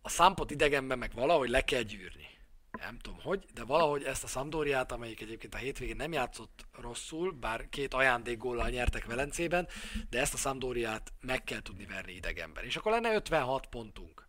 [0.01, 2.27] A Sampot idegenben meg valahogy le kell gyűrni.
[2.71, 7.31] Nem tudom hogy, de valahogy ezt a Sampdoriát, amelyik egyébként a hétvégén nem játszott rosszul,
[7.31, 9.67] bár két ajándékgóllal nyertek Velencében,
[10.09, 12.63] de ezt a Sampdoriát meg kell tudni verni idegenben.
[12.63, 14.27] És akkor lenne 56 pontunk.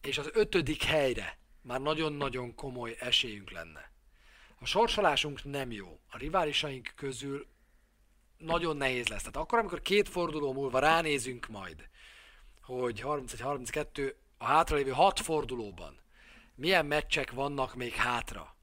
[0.00, 3.92] És az ötödik helyre már nagyon-nagyon komoly esélyünk lenne.
[4.60, 6.00] A sorsolásunk nem jó.
[6.08, 7.46] A riválisaink közül
[8.38, 9.20] nagyon nehéz lesz.
[9.20, 11.88] Tehát akkor, amikor két forduló múlva ránézünk majd,
[12.64, 16.02] hogy 31-32 a hátralévő hat fordulóban
[16.54, 18.56] milyen meccsek vannak még hátra,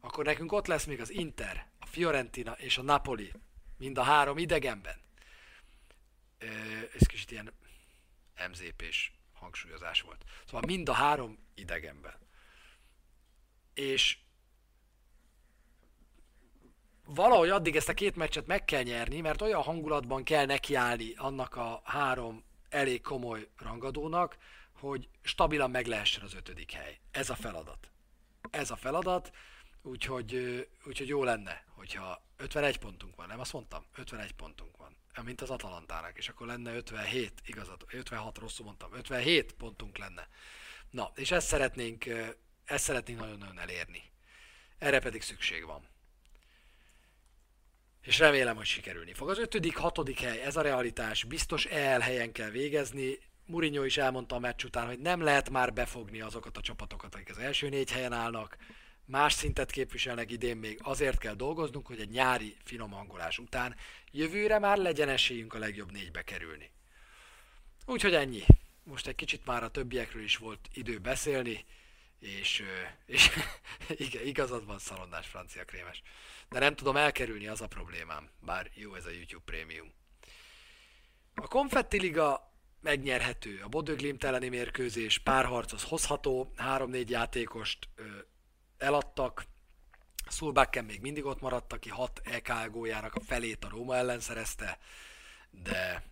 [0.00, 3.32] akkor nekünk ott lesz még az Inter, a Fiorentina és a Napoli,
[3.76, 5.00] mind a három idegenben.
[6.94, 7.52] Ez kicsit ilyen
[8.50, 10.24] MZP-s hangsúlyozás volt.
[10.44, 12.18] Szóval mind a három idegenben.
[13.74, 14.18] És
[17.04, 21.56] valahogy addig ezt a két meccset meg kell nyerni, mert olyan hangulatban kell nekiállni annak
[21.56, 24.36] a három elég komoly rangadónak,
[24.72, 26.98] hogy stabilan meg lehessen az ötödik hely.
[27.10, 27.90] Ez a feladat.
[28.50, 29.32] Ez a feladat,
[29.82, 30.34] úgyhogy,
[30.84, 33.84] úgyhogy jó lenne, hogyha 51 pontunk van, nem azt mondtam?
[33.94, 39.52] 51 pontunk van, mint az Atalantának, és akkor lenne 57, igazat, 56 rosszul mondtam, 57
[39.52, 40.28] pontunk lenne.
[40.90, 42.04] Na, és ezt szeretnénk,
[42.64, 44.02] ezt szeretnénk nagyon-nagyon elérni.
[44.78, 45.88] Erre pedig szükség van.
[48.02, 49.28] És remélem, hogy sikerülni fog.
[49.28, 53.18] Az ötödik, hatodik hely, ez a realitás, biztos el helyen kell végezni,
[53.50, 57.30] Mourinho is elmondta a meccs után, hogy nem lehet már befogni azokat a csapatokat, akik
[57.30, 58.56] az első négy helyen állnak,
[59.04, 63.76] más szintet képviselnek idén még, azért kell dolgoznunk, hogy egy nyári finom hangolás után
[64.10, 66.70] jövőre már legyen esélyünk a legjobb négybe kerülni.
[67.86, 68.42] Úgyhogy ennyi.
[68.82, 71.64] Most egy kicsit már a többiekről is volt idő beszélni,
[72.20, 72.62] és,
[73.06, 73.30] és
[74.24, 76.02] igazad van szalonnás francia krémes.
[76.48, 79.92] De nem tudom elkerülni, az a problémám, bár jó ez a YouTube Premium.
[81.34, 83.60] A Konfetti Liga megnyerhető.
[83.62, 88.02] A Bodöglimt elleni mérkőzés párharchoz hozható, 3-4 játékost ö,
[88.78, 89.44] eladtak,
[90.30, 94.78] Szulbakken még mindig ott maradt, aki 6 EK góljának a felét a Róma ellen szerezte,
[95.50, 96.02] de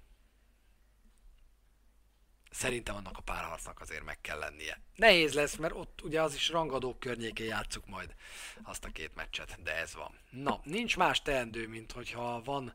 [2.59, 4.81] szerintem annak a párharcnak azért meg kell lennie.
[4.95, 8.15] Nehéz lesz, mert ott ugye az is rangadók környékén játszuk majd
[8.63, 10.19] azt a két meccset, de ez van.
[10.31, 12.75] Na, nincs más teendő, mint hogyha van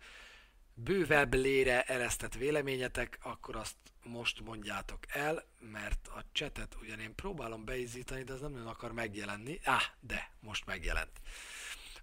[0.73, 7.65] bővebb lére eresztett véleményetek, akkor azt most mondjátok el, mert a csetet ugyan én próbálom
[7.65, 9.59] beizítani, de az nem nagyon akar megjelenni.
[9.63, 11.21] Á, ah, de, most megjelent.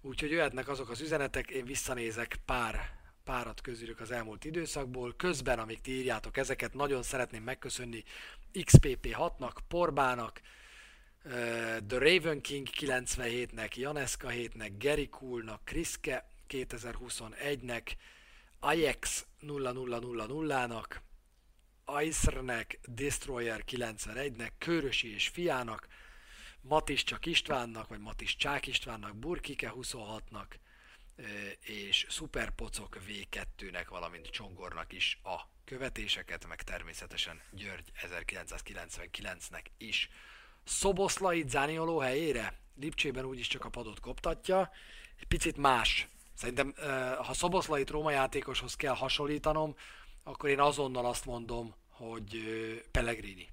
[0.01, 5.13] Úgyhogy jöhetnek azok az üzenetek, én visszanézek pár párat közülük az elmúlt időszakból.
[5.17, 8.03] Közben, amíg ti írjátok ezeket, nagyon szeretném megköszönni
[8.53, 10.41] XPP6-nak, Porbának,
[11.87, 17.91] The Raven King 97-nek, Janeska 7-nek, Gary Coolnak, Kriske 2021-nek,
[18.59, 20.99] Ajax 0000-nak,
[21.85, 25.87] Aisrnek, Destroyer 91-nek, Körösi és Fiának,
[26.61, 30.45] Matis csak Istvánnak, vagy Matis Csák Istvánnak, Burkike 26-nak,
[31.59, 40.09] és Superpocok V2-nek, valamint Csongornak is a követéseket, meg természetesen György 1999-nek is.
[40.63, 44.71] Szoboszlai Zánioló helyére, Lipcsében úgyis csak a padot koptatja,
[45.19, 46.07] egy picit más
[46.41, 46.73] Szerintem,
[47.17, 49.75] ha Szoboszlait Róma játékoshoz kell hasonlítanom,
[50.23, 52.43] akkor én azonnal azt mondom, hogy
[52.91, 53.49] Pellegrini.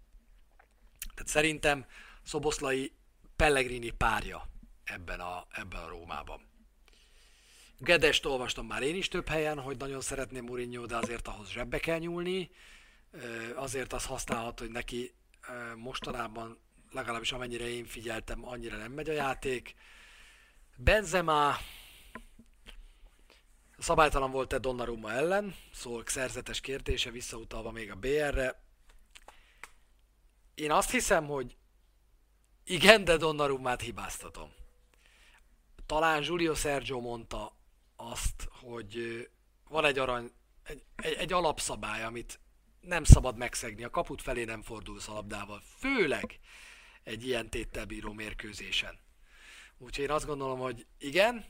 [1.15, 1.87] Tehát szerintem
[2.23, 2.93] Szoboszlai
[3.37, 4.49] Pellegrini párja
[4.85, 6.48] ebben a, ebben a Rómában.
[7.79, 11.79] Gedest olvastam már én is több helyen, hogy nagyon szeretném Mourinho, de azért ahhoz zsebbe
[11.79, 12.51] kell nyúlni.
[13.55, 15.15] Azért az használhat, hogy neki
[15.77, 16.59] mostanában,
[16.91, 19.75] legalábbis amennyire én figyeltem, annyira nem megy a játék.
[20.77, 21.57] Benzema,
[23.79, 25.55] Szabálytalan volt-e Donnarumma ellen?
[25.73, 28.63] Szól szerzetes kérdése, visszautalva még a BR-re.
[30.55, 31.57] Én azt hiszem, hogy
[32.65, 34.53] igen, de Donnarummát hibáztatom.
[35.87, 37.57] Talán Julio Sergio mondta
[38.01, 39.29] azt, hogy
[39.69, 40.33] van egy arany,
[40.63, 42.41] egy, egy, egy alapszabály, amit
[42.81, 43.85] nem szabad megszegni.
[43.85, 45.63] A kaput felé nem fordulsz a labdával.
[45.79, 46.39] Főleg
[47.03, 48.99] egy ilyen téttel mérkőzésen.
[49.79, 51.45] Úgyhogy én azt gondolom, hogy igen,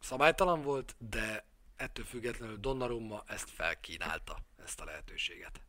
[0.00, 5.60] szabálytalan volt, de ettől függetlenül Donnarumma ezt felkínálta, ezt a lehetőséget.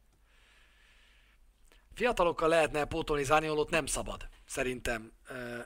[1.94, 4.30] Fiatalokkal lehetne pótolni Zániolót, nem szabad.
[4.46, 5.12] Szerintem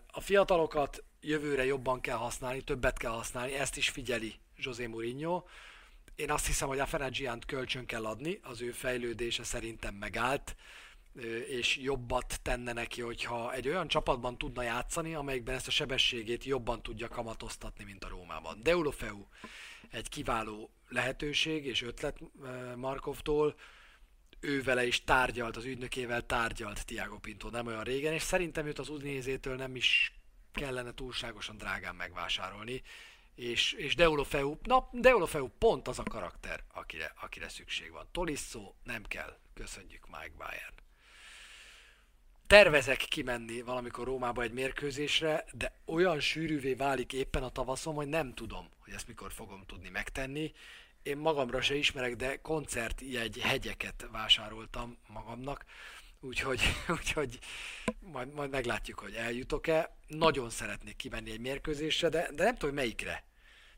[0.07, 5.44] a fiatalokat jövőre jobban kell használni, többet kell használni, ezt is figyeli José Mourinho.
[6.16, 10.56] Én azt hiszem, hogy a Ferencsiánt kölcsön kell adni, az ő fejlődése szerintem megállt
[11.48, 16.82] és jobbat tenne neki, hogyha egy olyan csapatban tudna játszani, amelyikben ezt a sebességét jobban
[16.82, 18.60] tudja kamatoztatni, mint a Rómában.
[18.64, 19.26] Deulofeu
[19.91, 22.20] egy kiváló lehetőség és ötlet
[22.76, 23.56] Markovtól,
[24.40, 28.80] ő vele is tárgyalt, az ügynökével tárgyalt Tiago Pinto nem olyan régen, és szerintem őt
[28.80, 30.14] az Udnézétől nem is
[30.53, 32.81] kellene túlságosan drágán megvásárolni,
[33.35, 38.07] és, és Deulofeu, na, Deulofeu pont az a karakter, akire, akire szükség van.
[38.11, 40.73] Tolisso nem kell, köszönjük Mike Bayern.
[42.47, 48.34] tervezek kimenni valamikor Rómába egy mérkőzésre, de olyan sűrűvé válik éppen a tavaszom, hogy nem
[48.34, 50.53] tudom, hogy ezt mikor fogom tudni megtenni.
[51.03, 55.65] Én magamra se ismerek, de koncertjegy hegyeket vásároltam magamnak,
[56.24, 56.62] úgyhogy,
[57.00, 57.40] úgyhogy
[58.00, 59.98] majd, majd meglátjuk, hogy eljutok-e.
[60.08, 63.24] Nagyon szeretnék kimenni egy mérkőzésre, de, de nem tudom, hogy melyikre.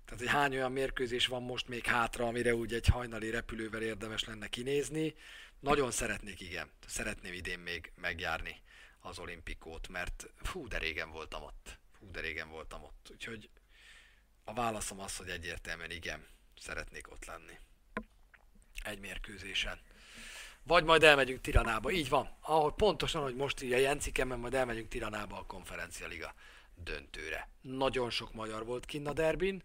[0.06, 4.24] Tehát, hogy hány olyan mérkőzés van most még hátra, amire úgy egy hajnali repülővel érdemes
[4.24, 5.16] lenne kinézni.
[5.60, 6.72] Nagyon szeretnék, igen.
[6.88, 8.62] Szeretném idén még megjárni
[9.00, 11.80] az olimpikót, mert fú, de régen voltam ott.
[12.00, 13.10] Fú, de régen voltam ott.
[13.12, 13.50] Úgyhogy
[14.44, 16.26] a válaszom az, hogy egyértelműen igen,
[16.60, 17.58] szeretnék ott lenni.
[18.84, 19.80] Egy mérkőzésen.
[20.68, 22.38] Vagy majd elmegyünk Tiranába, így van.
[22.42, 26.34] Ahogy pontosan, hogy most a Jencikemben, majd elmegyünk Tiranába a konferencialiga
[26.76, 27.50] döntőre.
[27.62, 29.64] Nagyon sok magyar volt kinn a derbin,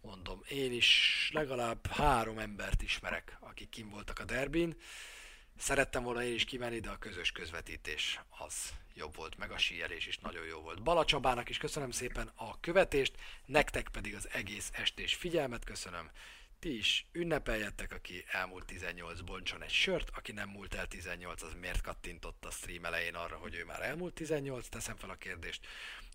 [0.00, 4.76] mondom, én is legalább három embert ismerek, akik kim voltak a derbin.
[5.58, 10.06] Szerettem volna én is kimenni, de a közös közvetítés az jobb volt, meg a síelés
[10.06, 10.82] is nagyon jó volt.
[10.82, 13.14] Bala Csabának is köszönöm szépen a követést,
[13.44, 16.10] nektek pedig az egész estés figyelmet köszönöm.
[16.66, 21.54] Ti is ünnepeljettek, aki elmúlt 18 boncson egy sört, aki nem múlt el 18, az
[21.60, 25.66] miért kattintott a stream elején arra, hogy ő már elmúlt 18, teszem fel a kérdést.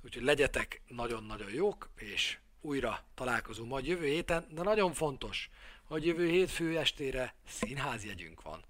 [0.03, 5.49] Úgyhogy legyetek nagyon-nagyon jók, és újra találkozunk majd jövő héten, de nagyon fontos,
[5.83, 8.63] hogy jövő hétfő estére színházjegyünk van.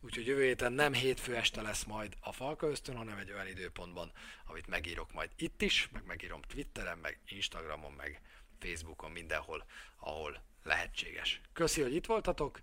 [0.00, 4.12] Úgyhogy jövő héten nem hétfő este lesz majd a Falka Ösztön, hanem egy olyan időpontban,
[4.44, 8.20] amit megírok majd itt is, meg megírom Twitteren, meg Instagramon, meg
[8.58, 9.64] Facebookon, mindenhol,
[9.96, 11.40] ahol lehetséges.
[11.52, 12.60] Köszi, hogy itt voltatok.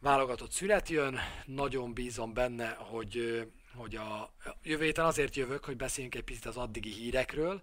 [0.00, 3.42] Válogatott szület jön, nagyon bízom benne, hogy,
[3.74, 7.62] hogy a jövő héten azért jövök, hogy beszéljünk egy picit az addigi hírekről,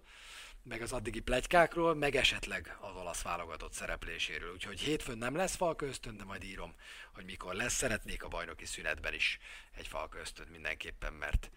[0.62, 4.52] meg az addigi plegykákról, meg esetleg az olasz válogatott szerepléséről.
[4.52, 6.74] Úgyhogy hétfőn nem lesz falka ösztön, de majd írom,
[7.12, 7.74] hogy mikor lesz.
[7.74, 9.38] Szeretnék a bajnoki szünetben is
[9.72, 11.50] egy falka ösztön mindenképpen, mert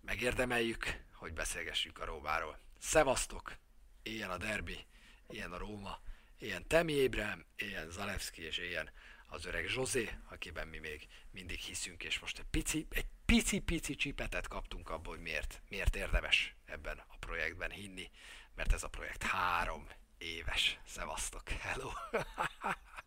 [0.00, 2.58] megérdemeljük, hogy beszélgessünk a Rómáról.
[2.78, 3.56] Szevasztok!
[4.02, 4.86] Ilyen a derbi,
[5.28, 6.00] ilyen a Róma,
[6.38, 8.90] ilyen Temi Ébrahim, ilyen Zalewski és ilyen
[9.26, 14.48] az öreg Zsozé, akiben mi még mindig hiszünk, és most egy pici, egy pici-pici csipetet
[14.48, 18.10] kaptunk abból, hogy miért, miért érdemes ebben a projektben hinni
[18.58, 19.86] mert ez a projekt három
[20.18, 20.78] éves.
[20.86, 21.90] Szevasztok, hello!